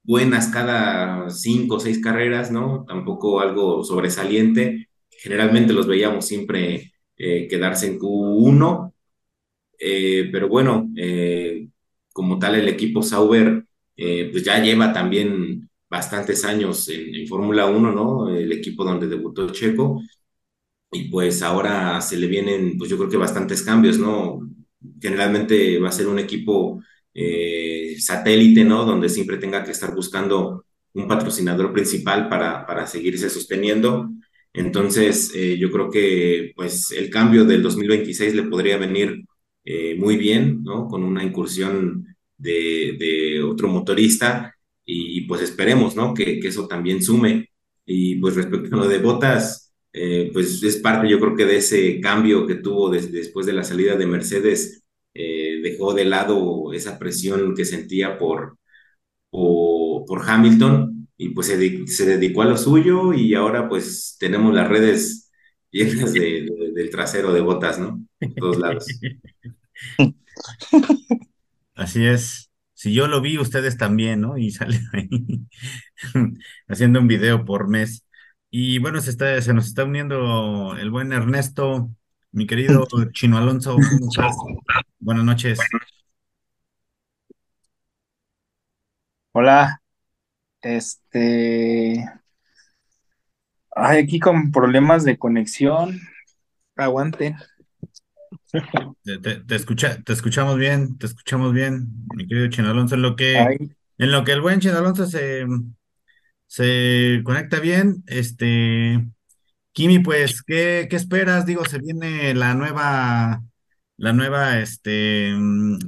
[0.03, 2.85] buenas cada cinco o seis carreras, ¿no?
[2.87, 4.89] Tampoco algo sobresaliente.
[5.11, 8.93] Generalmente los veíamos siempre eh, quedarse en Q1
[9.81, 10.89] eh, pero bueno,
[12.13, 13.65] como tal el equipo Sauber
[13.97, 18.29] pues ya lleva también bastantes años en, en Fórmula Uno ¿no?
[18.29, 20.01] El equipo donde debutó Checo
[20.91, 24.41] y pues ahora se le vienen pues yo creo que bastantes cambios, ¿no?
[25.01, 26.81] Generalmente va a ser un equipo
[27.15, 28.85] eh, satélite, ¿no?
[28.85, 30.65] Donde siempre tenga que estar buscando
[30.95, 34.11] un patrocinador principal para, para seguirse sosteniendo.
[34.53, 39.25] Entonces, eh, yo creo que pues el cambio del 2026 le podría venir
[39.65, 40.89] eh, muy bien, ¿no?
[40.89, 44.55] Con una incursión de, de otro motorista
[44.91, 46.15] y, pues esperemos, ¿no?
[46.15, 47.51] Que, eso también sume.
[47.85, 51.59] Y pues respecto a lo de Botas, eh, pues es parte yo creo que de
[51.59, 54.83] ese cambio que tuvo después de la salida de Mercedes,
[55.15, 58.59] eh, dejó de lado esa presión que sentía por,
[59.31, 65.31] por, Hamilton y pues se, dedicó a lo suyo y ahora pues tenemos las redes
[65.71, 68.03] llenas de, del trasero de botas, ¿no?
[68.19, 68.87] Por todos lados.
[71.75, 72.48] Así es.
[72.79, 74.39] Si yo lo vi, ustedes también, ¿no?
[74.39, 75.09] Y sale ahí
[76.69, 78.07] haciendo un video por mes.
[78.51, 81.91] Y bueno, se, está, se nos está uniendo el buen Ernesto,
[82.31, 83.77] mi querido Chino Alonso.
[85.01, 85.59] Buenas noches.
[89.33, 89.83] Hola,
[90.63, 92.09] este,
[93.73, 95.99] hay aquí con problemas de conexión.
[96.77, 97.35] Aguante.
[99.05, 102.95] Te, escucha, te escuchamos bien, te escuchamos bien, mi querido Chino Alonso.
[102.95, 103.43] En lo que,
[103.99, 105.45] en lo que el buen Chino Alonso se,
[106.47, 109.07] se conecta bien, este,
[109.73, 111.47] Kimi, pues, ¿qué, qué esperas?
[111.47, 113.43] Digo, se viene la nueva,
[113.97, 115.33] la nueva, este,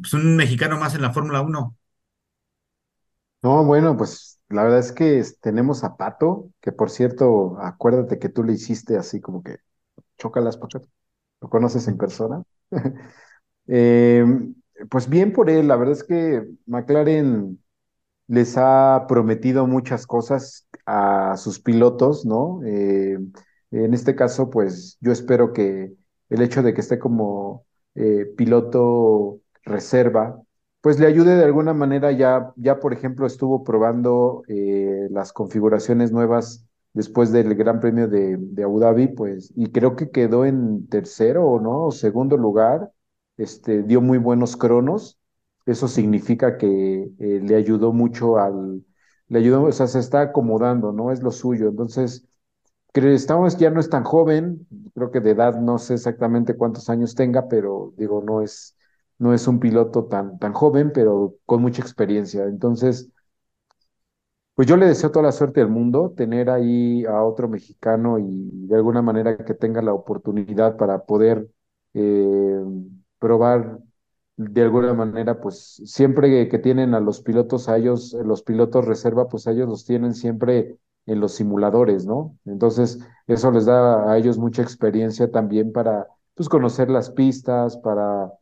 [0.00, 1.76] pues un mexicano más en la Fórmula 1.
[3.42, 8.28] No, bueno, pues la verdad es que tenemos a Pato, que por cierto, acuérdate que
[8.28, 9.58] tú le hiciste así como que
[10.42, 10.82] las Pato.
[11.40, 12.42] ¿Lo conoces en persona?
[13.72, 14.24] Eh,
[14.90, 17.62] pues bien por él, la verdad es que McLaren
[18.28, 22.60] les ha prometido muchas cosas a sus pilotos, ¿no?
[22.66, 23.18] Eh,
[23.72, 25.94] en este caso, pues yo espero que
[26.30, 27.66] el hecho de que esté como
[27.96, 30.40] eh, piloto reserva,
[30.82, 32.12] pues le ayude de alguna manera.
[32.12, 34.44] Ya, ya por ejemplo, estuvo probando
[35.10, 40.44] las configuraciones nuevas después del Gran Premio de, Abu Dhabi, pues, y creo que quedó
[40.44, 42.92] en tercero o no, o segundo lugar.
[43.36, 45.18] Este, dio muy buenos cronos.
[45.66, 48.84] Eso significa que eh, le ayudó mucho al,
[49.28, 51.12] le ayudó, o sea, se está acomodando, ¿no?
[51.12, 51.68] Es lo suyo.
[51.68, 52.28] Entonces,
[52.94, 57.14] estamos ya no es tan joven, creo que de edad no sé exactamente cuántos años
[57.14, 58.76] tenga, pero digo, no es,
[59.18, 62.44] no es un piloto tan, tan joven, pero con mucha experiencia.
[62.44, 63.10] Entonces,
[64.54, 68.50] pues yo le deseo toda la suerte del mundo, tener ahí a otro mexicano y
[68.68, 71.48] de alguna manera que tenga la oportunidad para poder
[71.94, 72.60] eh,
[73.18, 73.78] probar
[74.36, 79.28] de alguna manera, pues siempre que tienen a los pilotos, a ellos, los pilotos reserva,
[79.28, 82.36] pues ellos los tienen siempre en los simuladores, ¿no?
[82.46, 88.32] Entonces, eso les da a ellos mucha experiencia también para, pues, conocer las pistas, para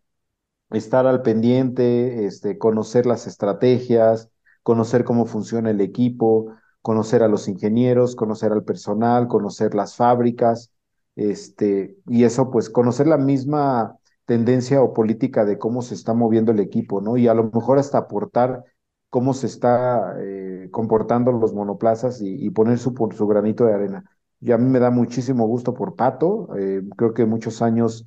[0.70, 4.30] estar al pendiente, este, conocer las estrategias,
[4.68, 6.52] conocer cómo funciona el equipo,
[6.82, 10.72] conocer a los ingenieros, conocer al personal, conocer las fábricas,
[11.16, 13.96] este, y eso, pues, conocer la misma
[14.26, 17.16] tendencia o política de cómo se está moviendo el equipo, ¿no?
[17.16, 18.62] Y a lo mejor hasta aportar
[19.08, 24.04] cómo se está eh, comportando los monoplazas y, poner su, su granito de arena.
[24.38, 28.06] Y a mí me da muchísimo gusto por Pato, eh, creo que muchos años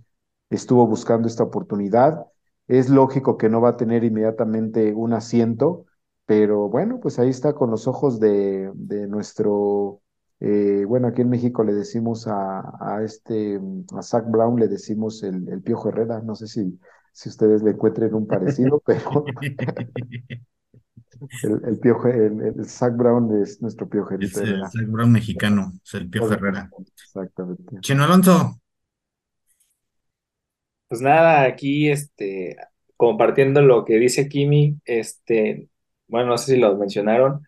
[0.52, 2.24] estuvo buscando esta oportunidad.
[2.68, 5.86] Es lógico que no va a tener inmediatamente un asiento,
[6.32, 10.02] pero bueno, pues ahí está con los ojos de, de nuestro,
[10.40, 13.60] eh, bueno, aquí en México le decimos a, a, este,
[13.94, 16.80] a Zach Brown, le decimos el, el Piojo Herrera, no sé si,
[17.12, 19.26] si ustedes le encuentren un parecido, pero
[21.44, 24.42] El, el, piojo, el, Zach Brown es nuestro piojerito.
[24.42, 26.70] Es el Zach Brown mexicano, es el piojo Herrera.
[26.80, 27.76] Exactamente.
[27.82, 28.60] Chino Alonso.
[30.88, 32.56] Pues nada, aquí este,
[32.96, 35.68] compartiendo lo que dice Kimi, este,
[36.12, 37.48] bueno, no sé si lo mencionaron,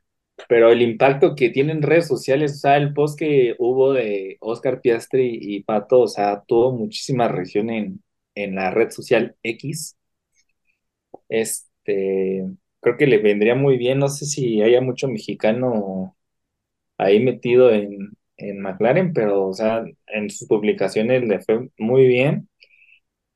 [0.49, 4.81] pero el impacto que tienen redes sociales, o sea, el post que hubo de Oscar
[4.81, 8.03] Piastri y Pato, o sea, tuvo muchísima reacción en,
[8.35, 9.97] en la red social X.
[11.29, 12.45] Este,
[12.81, 13.99] creo que le vendría muy bien.
[13.99, 16.15] No sé si haya mucho mexicano
[16.99, 22.49] ahí metido en, en McLaren, pero, o sea, en sus publicaciones le fue muy bien.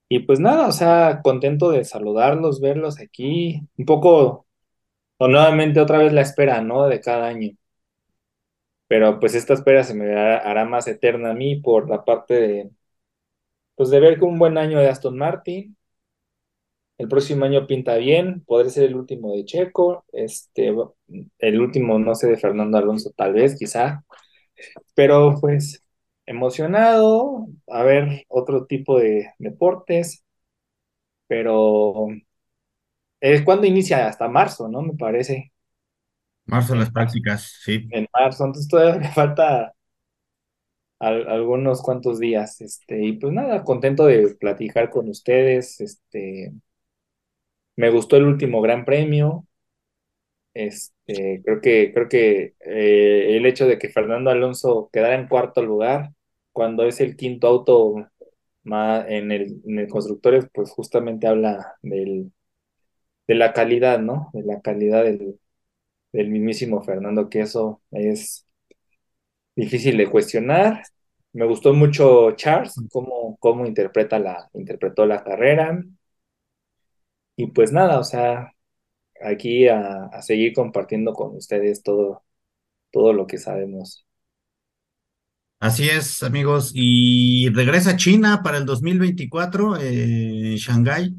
[0.10, 4.47] Y pues nada, o sea, contento de saludarlos, verlos aquí, un poco,
[5.18, 6.88] o nuevamente otra vez la espera, ¿no?
[6.88, 7.52] De cada año.
[8.88, 12.72] Pero pues esta espera se me hará, más eterna a mí por la parte de,
[13.76, 15.78] pues de ver que un buen año de Aston Martin,
[16.98, 20.74] el próximo año pinta bien, podría ser el último de Checo, este,
[21.40, 24.04] el último, no sé, de Fernando Alonso, tal vez, quizá.
[24.96, 25.84] Pero pues
[26.26, 30.24] emocionado a ver otro tipo de deportes,
[31.28, 32.08] pero
[33.20, 34.82] es cuando inicia hasta marzo, ¿no?
[34.82, 35.52] Me parece.
[36.46, 37.88] Marzo las prácticas, sí.
[37.92, 39.74] En marzo, entonces todavía me falta
[41.00, 46.52] algunos cuantos días, este, y pues nada, contento de platicar con ustedes, este,
[47.78, 49.46] me gustó el último Gran Premio.
[50.54, 55.62] Este, creo que, creo que eh, el hecho de que Fernando Alonso quedara en cuarto
[55.62, 56.12] lugar,
[56.52, 57.96] cuando es el quinto auto
[58.64, 62.32] más en el, en el constructores, pues justamente habla del,
[63.28, 64.30] de la calidad, ¿no?
[64.34, 65.40] De la calidad del,
[66.14, 68.48] del mismísimo Fernando, que eso es
[69.56, 70.84] difícil de cuestionar.
[71.34, 75.84] Me gustó mucho Charles, cómo, cómo interpreta la, interpretó la carrera.
[77.36, 78.52] Y pues nada, o sea,
[79.22, 82.24] aquí a, a seguir compartiendo con ustedes todo,
[82.92, 84.06] todo lo que sabemos.
[85.60, 86.72] Así es, amigos.
[86.76, 91.16] Y regresa China para el 2024, eh, Shanghái.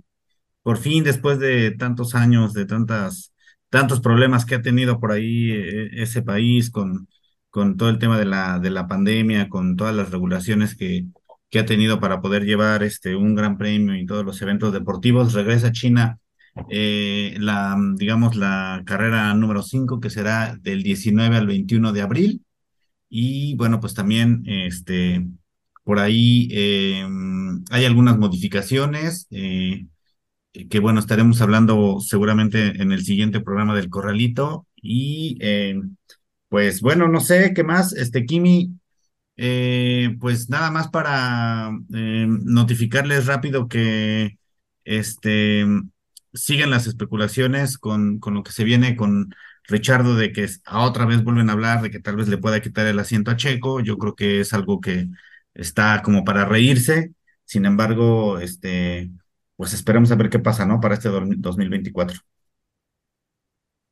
[0.69, 3.33] Por fin, después de tantos años, de tantas,
[3.71, 7.09] tantos problemas que ha tenido por ahí eh, ese país con,
[7.49, 11.07] con todo el tema de la, de la pandemia, con todas las regulaciones que,
[11.49, 15.33] que ha tenido para poder llevar este, un gran premio y todos los eventos deportivos,
[15.33, 16.19] regresa China
[16.69, 22.45] eh, la, digamos, la carrera número 5, que será del 19 al 21 de abril.
[23.09, 25.27] Y bueno, pues también este,
[25.83, 27.09] por ahí eh,
[27.71, 29.29] hay algunas modificaciones
[30.53, 34.67] que bueno, estaremos hablando seguramente en el siguiente programa del Corralito.
[34.77, 35.81] Y eh,
[36.49, 38.79] pues bueno, no sé qué más, este Kimi,
[39.37, 44.39] eh, pues nada más para eh, notificarles rápido que
[44.85, 45.65] este
[46.35, 49.35] siguen las especulaciones con, con lo que se viene con
[49.69, 52.61] Richardo de que a otra vez vuelven a hablar de que tal vez le pueda
[52.61, 53.81] quitar el asiento a Checo.
[53.81, 55.09] Yo creo que es algo que
[55.55, 57.13] está como para reírse.
[57.45, 59.11] Sin embargo, este,
[59.59, 60.81] pues esperemos a ver qué pasa, ¿no?
[60.81, 62.21] Para este 2024.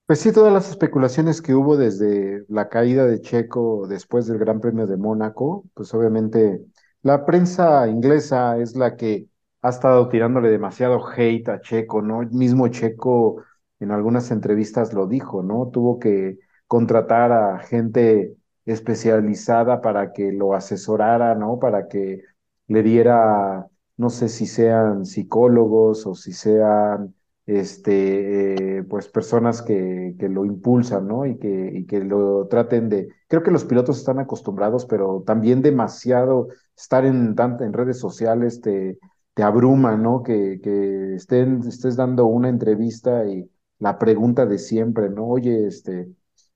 [0.07, 4.61] Pues sí, todas las especulaciones que hubo desde la caída de Checo después del Gran
[4.61, 6.61] Premio de Mónaco, pues obviamente
[7.03, 9.29] la prensa inglesa es la que
[9.63, 12.23] ha estado tirándole demasiado hate a Checo, ¿no?
[12.23, 13.43] El mismo Checo
[13.81, 15.71] en algunas entrevistas lo dijo, ¿no?
[15.73, 16.39] Tuvo que
[16.69, 21.59] contratar a gente especializada para que lo asesorara, ¿no?
[21.59, 22.23] Para que
[22.69, 23.67] le diera,
[23.97, 27.15] no sé si sean psicólogos o si sean
[27.47, 31.27] este, eh, pues personas que, que, lo impulsan, ¿no?
[31.27, 33.09] Y que, y que lo traten de...
[33.29, 38.99] Creo que los pilotos están acostumbrados, pero también demasiado estar en, en redes sociales te,
[39.35, 40.23] te abruma, ¿no?
[40.23, 45.27] Que, que estén, estés dando una entrevista y la pregunta de siempre, ¿no?
[45.29, 46.09] Oye, este,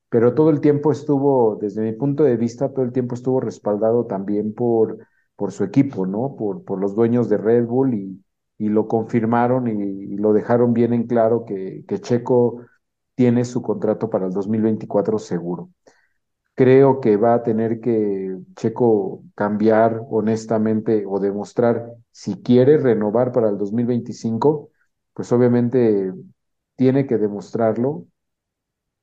[0.09, 4.07] pero todo el tiempo estuvo, desde mi punto de vista, todo el tiempo estuvo respaldado
[4.07, 4.99] también por,
[5.41, 6.37] por su equipo, ¿no?
[6.37, 8.23] Por, por los dueños de Red Bull y,
[8.59, 12.61] y lo confirmaron y, lo dejaron bien en claro que, que Checo
[13.15, 15.71] tiene su contrato para el 2024 seguro.
[16.55, 23.49] Creo que va a tener que Checo cambiar honestamente o demostrar si quiere renovar para
[23.49, 24.69] el 2025,
[25.15, 26.13] pues obviamente
[26.77, 28.05] tiene que demostrarlo.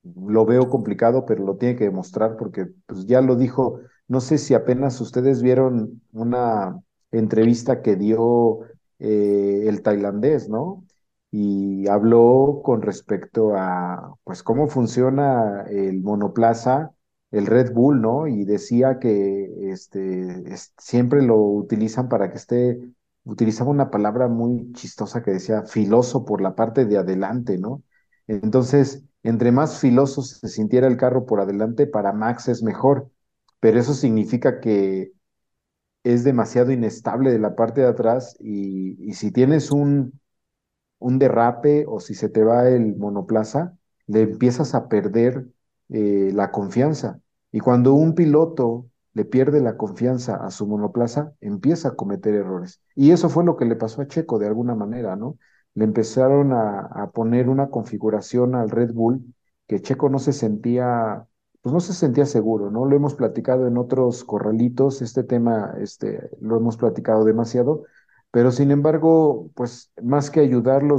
[0.04, 4.38] Lo veo complicado, pero lo tiene que demostrar porque pues ya lo dijo, no sé
[4.38, 6.80] si apenas ustedes vieron una
[7.10, 8.60] entrevista que dio
[8.98, 10.84] eh, el tailandés, ¿no?
[11.30, 16.92] Y habló con respecto a, pues, cómo funciona el monoplaza,
[17.30, 18.26] el Red Bull, ¿no?
[18.26, 22.80] Y decía que este, es, siempre lo utilizan para que esté,
[23.24, 27.82] utilizaba una palabra muy chistosa que decía filoso por la parte de adelante, ¿no?
[28.26, 33.10] Entonces, entre más filoso se sintiera el carro por adelante, para Max es mejor,
[33.60, 35.12] pero eso significa que
[36.04, 40.20] es demasiado inestable de la parte de atrás y, si tienes un,
[41.00, 45.46] derrape o si se te va el monoplaza, le empiezas a perder
[45.90, 47.20] eh, la confianza.
[47.52, 52.82] Y cuando un piloto le pierde la confianza a su monoplaza, empieza a cometer errores.
[52.94, 55.38] Y eso fue lo que le pasó a Checo de alguna manera, ¿no?
[55.74, 59.34] Le empezaron a poner una configuración al Red Bull
[59.66, 61.27] que Checo no se sentía
[61.62, 62.84] pues no se sentía seguro, ¿no?
[62.86, 67.84] Lo hemos platicado en otros corralitos, este tema este, lo hemos platicado demasiado,
[68.30, 70.96] pero sin embargo, pues más que ayudarlo,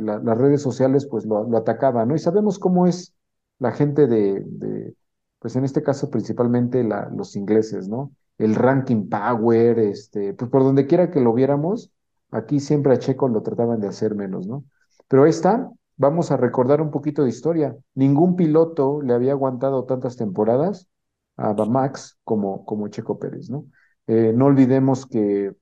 [0.00, 2.14] las redes sociales pues lo, atacaban, ¿no?
[2.14, 3.14] Y sabemos cómo es
[3.58, 4.94] la gente de, de
[5.38, 8.12] pues en este caso principalmente los ingleses, ¿no?
[8.38, 11.90] El ranking power, este, pues por donde quiera que lo viéramos,
[12.30, 14.64] aquí siempre a Checo lo trataban de hacer menos, ¿no?
[15.08, 17.76] Pero ahí está, vamos a recordar un poquito de historia.
[17.94, 20.88] Ningún piloto le había aguantado tantas temporadas
[21.36, 23.66] a Max como, como Checo Pérez, ¿no?
[24.06, 25.52] Eh, no olvidemos que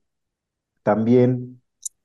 [0.83, 1.61] también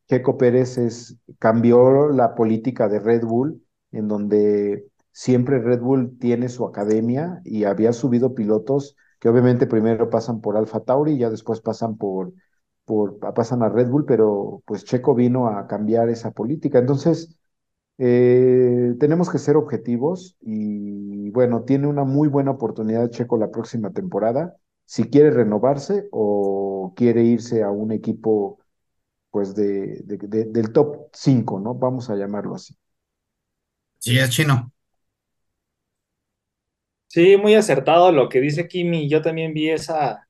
[0.09, 6.49] Checo Pérez es, cambió la política de Red Bull, en donde siempre Red Bull tiene
[6.49, 11.30] su academia y había subido pilotos que obviamente primero pasan por Alfa Tauri y ya
[11.30, 12.33] después pasan por,
[12.85, 16.78] por pasan a Red Bull, pero pues Checo vino a cambiar esa política.
[16.80, 17.39] Entonces,
[17.99, 23.93] eh, tenemos que ser objetivos y bueno, tiene una muy buena oportunidad Checo la próxima
[23.93, 24.57] temporada.
[24.86, 28.59] si quiere renovarse o quiere irse a un equipo
[29.30, 31.74] pues de, del top 5, ¿no?
[31.74, 32.76] Vamos a llamarlo así.
[33.99, 34.72] Sí, es chino.
[37.07, 39.09] Sí, muy acertado lo que dice Kimi.
[39.09, 40.28] Yo también vi esa,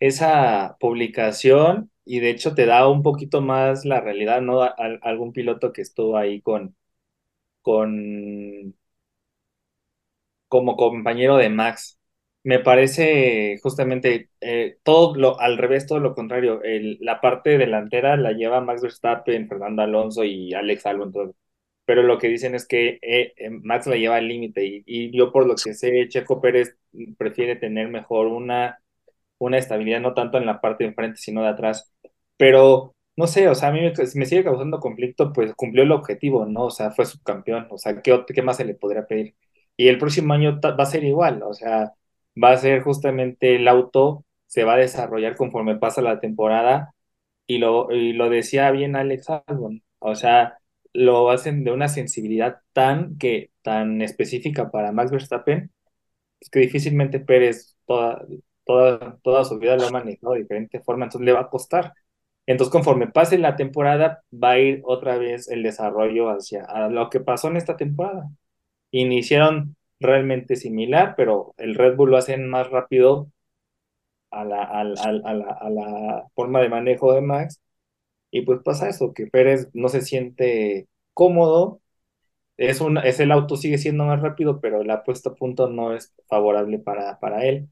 [0.00, 4.62] esa publicación y de hecho te da un poquito más la realidad, ¿no?
[5.02, 6.76] algún piloto que estuvo ahí con,
[7.62, 8.74] con,
[10.48, 11.98] como compañero de Max.
[12.42, 16.62] Me parece justamente eh, todo lo al revés, todo lo contrario.
[16.62, 21.12] El, la parte delantera la lleva Max Verstappen, Fernando Alonso y Alex Albon.
[21.12, 21.34] Todo.
[21.84, 25.16] Pero lo que dicen es que eh, eh, Max la lleva al límite y, y,
[25.16, 26.76] yo por lo que sé, Checo Pérez
[27.18, 28.80] prefiere tener mejor una
[29.40, 31.92] una estabilidad no tanto en la parte de enfrente, sino de atrás.
[32.36, 36.46] Pero no sé, o sea, a mí me, sigue causando conflicto, pues cumplió el objetivo,
[36.46, 36.66] ¿no?
[36.66, 39.36] O sea, fue subcampeón, o sea, ¿qué, qué más se le podría pedir?
[39.76, 41.94] Y el próximo año va a ser igual, o sea,
[42.42, 46.94] va a ser justamente el auto, se va a desarrollar conforme pasa la temporada,
[47.46, 50.58] y lo, y lo decía bien Alex Albon, o sea,
[50.92, 55.70] lo hacen de una sensibilidad tan, que, tan específica para Max Verstappen,
[56.50, 58.26] que difícilmente Pérez toda,
[59.22, 61.92] toda, su vida lo ha manejado de diferente forma, entonces le va a costar.
[62.46, 67.20] Entonces, conforme pase la temporada, va a ir otra vez el desarrollo hacia lo que
[67.20, 68.30] pasó en esta temporada.
[68.92, 73.30] Iniciaron realmente similar, pero el Red Bull lo hacen más rápido
[74.30, 77.60] a la, forma de manejo de Max.
[78.30, 81.80] Y pues pasa eso, que Pérez no se siente cómodo.
[82.56, 82.80] Es
[83.20, 87.18] el auto sigue siendo más rápido, pero la puesta a punto no es favorable para,
[87.20, 87.68] para él.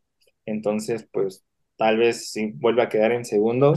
[0.47, 1.45] Entonces, pues
[1.77, 3.75] tal vez si vuelve a quedar en segundo,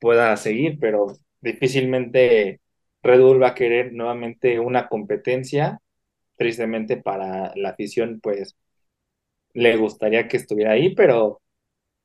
[0.00, 1.08] pueda seguir, pero
[1.40, 2.60] difícilmente
[3.02, 5.80] Red Bull va a querer nuevamente una competencia.
[6.36, 8.56] Tristemente para la afición, pues
[9.54, 11.42] le gustaría que estuviera ahí, pero,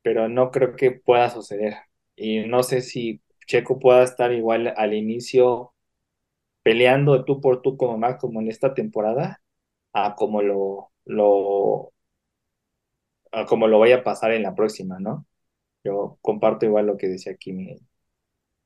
[0.04, 1.76] pero no creo que pueda suceder.
[2.16, 5.74] Y no sé si Checo pueda estar igual al inicio
[6.64, 9.42] peleando tú por tú como más como en esta temporada,
[9.94, 11.94] a como lo, lo
[13.48, 15.26] como lo vaya a pasar en la próxima, ¿no?
[15.86, 17.80] Yo comparto igual lo que decía aquí mi...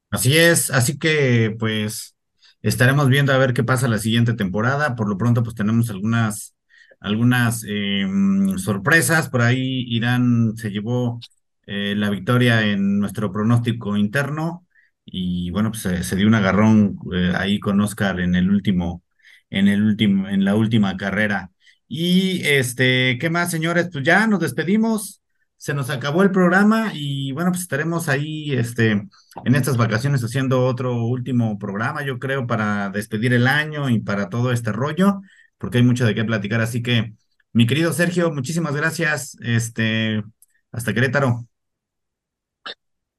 [0.10, 2.16] Así es, así que pues
[2.62, 4.96] estaremos viendo a ver qué pasa la siguiente temporada.
[4.96, 6.56] Por lo pronto pues tenemos algunas,
[7.00, 9.30] algunas em, sorpresas.
[9.30, 11.20] Por ahí Irán se llevó
[11.68, 14.66] eh, la victoria en nuestro pronóstico interno
[15.06, 19.04] y bueno, pues se, dio un agarrón eh, ahí con Oscar en el último,
[19.50, 21.52] en el último, en la última carrera.
[21.88, 23.90] Y este, ¿qué más, señores?
[23.92, 25.19] Pues ya nos despedimos.
[25.60, 30.66] Se nos acabó el programa y bueno, pues estaremos ahí este, en estas vacaciones haciendo
[30.66, 35.20] otro último programa, yo creo, para despedir el año y para todo este rollo,
[35.58, 36.62] porque hay mucho de qué platicar.
[36.62, 37.14] Así que,
[37.52, 39.38] mi querido Sergio, muchísimas gracias.
[39.42, 40.24] Este,
[40.72, 41.46] hasta Querétaro.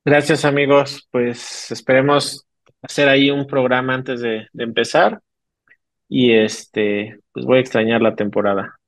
[0.02, 1.06] Gracias, amigos.
[1.10, 2.46] Pues esperemos
[2.80, 5.20] hacer ahí un programa antes de, empezar
[6.08, 8.79] y este, pues voy a extrañar la temporada.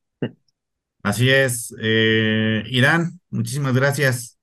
[1.02, 1.74] Así es.
[1.80, 4.38] Eh, Irán, muchísimas gracias.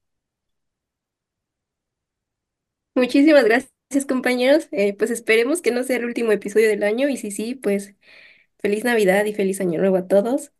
[2.96, 3.72] Muchísimas gracias,
[4.08, 4.68] compañeros.
[4.72, 7.96] Eh, pues esperemos que no sea el último episodio del año y si sí, pues
[8.60, 10.52] feliz Navidad y feliz Año Nuevo a todos.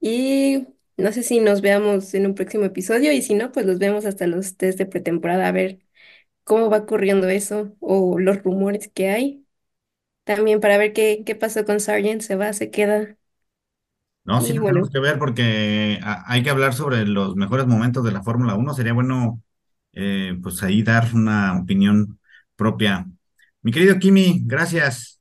[0.00, 3.78] Y no sé si nos veamos en un próximo episodio y si no, pues los
[3.78, 5.80] vemos hasta los test de pretemporada a ver
[6.44, 9.46] cómo va ocurriendo eso o los rumores que hay.
[10.24, 13.16] También para ver qué, qué pasó con Sargent, se va, se queda.
[14.28, 18.22] No, sí, tenemos que ver porque hay que hablar sobre los mejores momentos de la
[18.22, 18.74] Fórmula 1.
[18.74, 19.40] Sería bueno,
[19.94, 22.20] eh, pues ahí dar una opinión
[22.54, 23.06] propia.
[23.62, 25.18] Mi querido Kimi, gracias.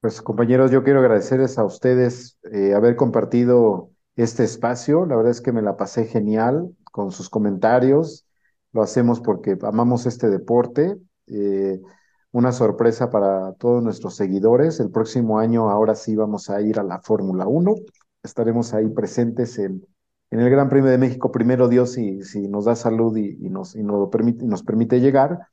[0.00, 5.06] Pues compañeros, yo quiero agradecerles a ustedes eh, haber compartido este espacio.
[5.06, 8.26] La verdad es que me la pasé genial con sus comentarios.
[8.72, 10.96] Lo hacemos porque amamos este deporte.
[11.28, 11.80] Eh,
[12.32, 14.80] una sorpresa para todos nuestros seguidores.
[14.80, 17.74] El próximo año, ahora sí, vamos a ir a la Fórmula 1.
[18.22, 19.86] Estaremos ahí presentes en,
[20.30, 23.74] en, el Gran Premio de México, primero Dios, si, si nos da salud y, nos,
[23.74, 25.48] y nos, permite, nos permite llegar.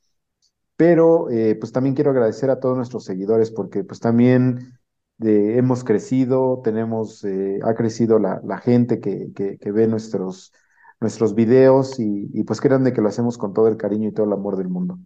[0.75, 4.78] Pero eh, pues también quiero agradecer a todos nuestros seguidores porque pues también
[5.23, 10.53] eh, hemos crecido, tenemos, eh, ha crecido la, la gente que, que, que, ve nuestros,
[10.99, 14.28] nuestros videos y, y pues créanme que lo hacemos con todo el cariño y todo
[14.28, 14.99] el amor del mundo.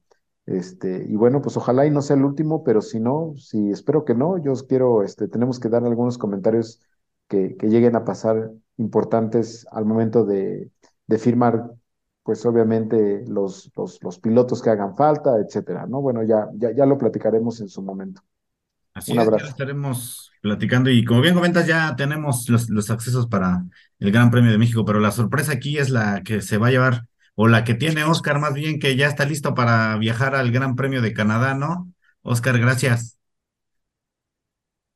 [0.45, 4.05] Este, y bueno, pues ojalá y no sea el último, pero si no, si espero
[4.05, 6.81] que no, yo os quiero, este, tenemos que dar algunos comentarios
[7.27, 10.69] que, que lleguen a pasar importantes al momento de,
[11.07, 11.71] de firmar,
[12.23, 16.01] pues obviamente los, los, los, pilotos que hagan falta, etcétera, ¿no?
[16.01, 18.21] Bueno, ya, ya, ya lo platicaremos en su momento.
[18.93, 19.47] Así Un es, ya abrazo.
[19.47, 23.63] estaremos platicando y como bien comentas, ya tenemos los, los accesos para
[23.99, 26.71] el Gran Premio de México, pero la sorpresa aquí es la que se va a
[26.71, 27.05] llevar,
[27.43, 30.75] o la que tiene Oscar más bien, que ya está listo para viajar al Gran
[30.75, 31.91] Premio de Canadá, ¿no?
[32.23, 33.17] Oscar, gracias.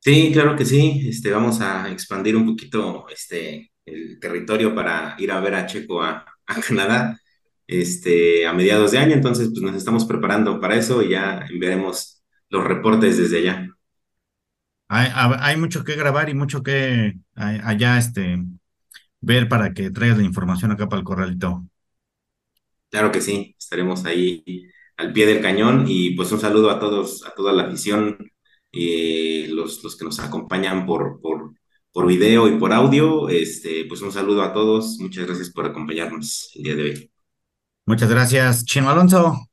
[0.00, 1.04] Sí, claro que sí.
[1.08, 6.02] Este, vamos a expandir un poquito este, el territorio para ir a ver a Checo
[6.02, 7.18] a, a Canadá
[7.66, 9.14] este, a mediados de año.
[9.14, 13.68] Entonces, pues nos estamos preparando para eso y ya enviaremos los reportes desde allá.
[14.88, 15.08] Hay,
[15.40, 18.38] hay mucho que grabar y mucho que allá este,
[19.20, 21.66] ver para que traigas la información acá para el corralito.
[22.96, 24.42] Claro que sí, estaremos ahí
[24.96, 28.16] al pie del cañón y pues un saludo a todos, a toda la afición,
[28.72, 31.52] eh, los, los que nos acompañan por, por,
[31.92, 33.28] por video y por audio.
[33.28, 34.96] Este, pues un saludo a todos.
[34.98, 37.12] Muchas gracias por acompañarnos el día de hoy.
[37.84, 38.64] Muchas gracias.
[38.64, 39.46] Chino Alonso,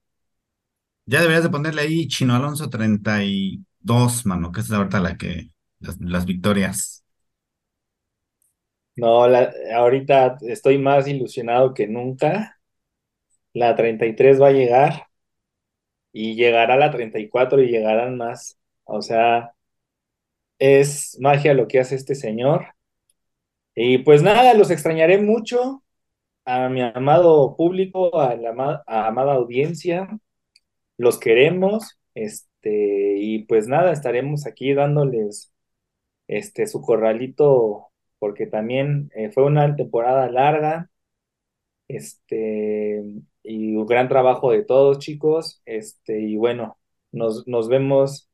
[1.05, 5.49] ya deberías de ponerle ahí Chino Alonso 32, mano, que esa es ahorita la que,
[5.79, 7.03] las, las victorias.
[8.95, 12.59] No, la, ahorita estoy más ilusionado que nunca.
[13.53, 15.07] La 33 va a llegar
[16.11, 18.57] y llegará la 34 y llegarán más.
[18.85, 19.53] O sea,
[20.59, 22.75] es magia lo que hace este señor.
[23.75, 25.83] Y pues nada, los extrañaré mucho
[26.45, 30.09] a mi amado público, a la amada audiencia.
[30.97, 31.99] Los queremos.
[32.15, 35.51] Este, y pues nada, estaremos aquí dándoles
[36.27, 40.89] este su corralito porque también eh, fue una temporada larga.
[41.87, 43.03] Este,
[43.43, 45.61] y un gran trabajo de todos, chicos.
[45.65, 46.77] Este, y bueno,
[47.11, 48.29] nos, nos vemos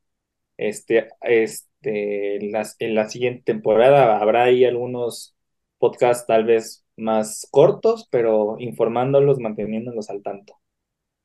[0.57, 4.19] este, este, en la, en la siguiente temporada.
[4.19, 5.35] Habrá ahí algunos
[5.79, 10.55] podcasts tal vez más cortos, pero informándolos, manteniéndolos al tanto.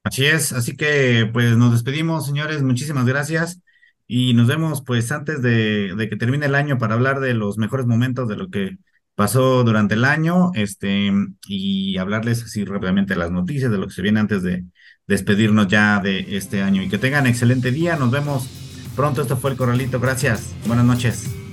[0.02, 3.62] Así es, así que pues nos despedimos, señores, muchísimas gracias
[4.06, 7.56] y nos vemos pues antes de, de que termine el año para hablar de los
[7.56, 8.76] mejores momentos de lo que
[9.14, 11.12] pasó durante el año, este,
[11.46, 14.64] y hablarles así rápidamente las noticias, de lo que se viene antes de
[15.06, 18.48] despedirnos ya de este año y que tengan excelente día, nos vemos
[18.96, 21.43] pronto, esto fue el Corralito, gracias, buenas noches.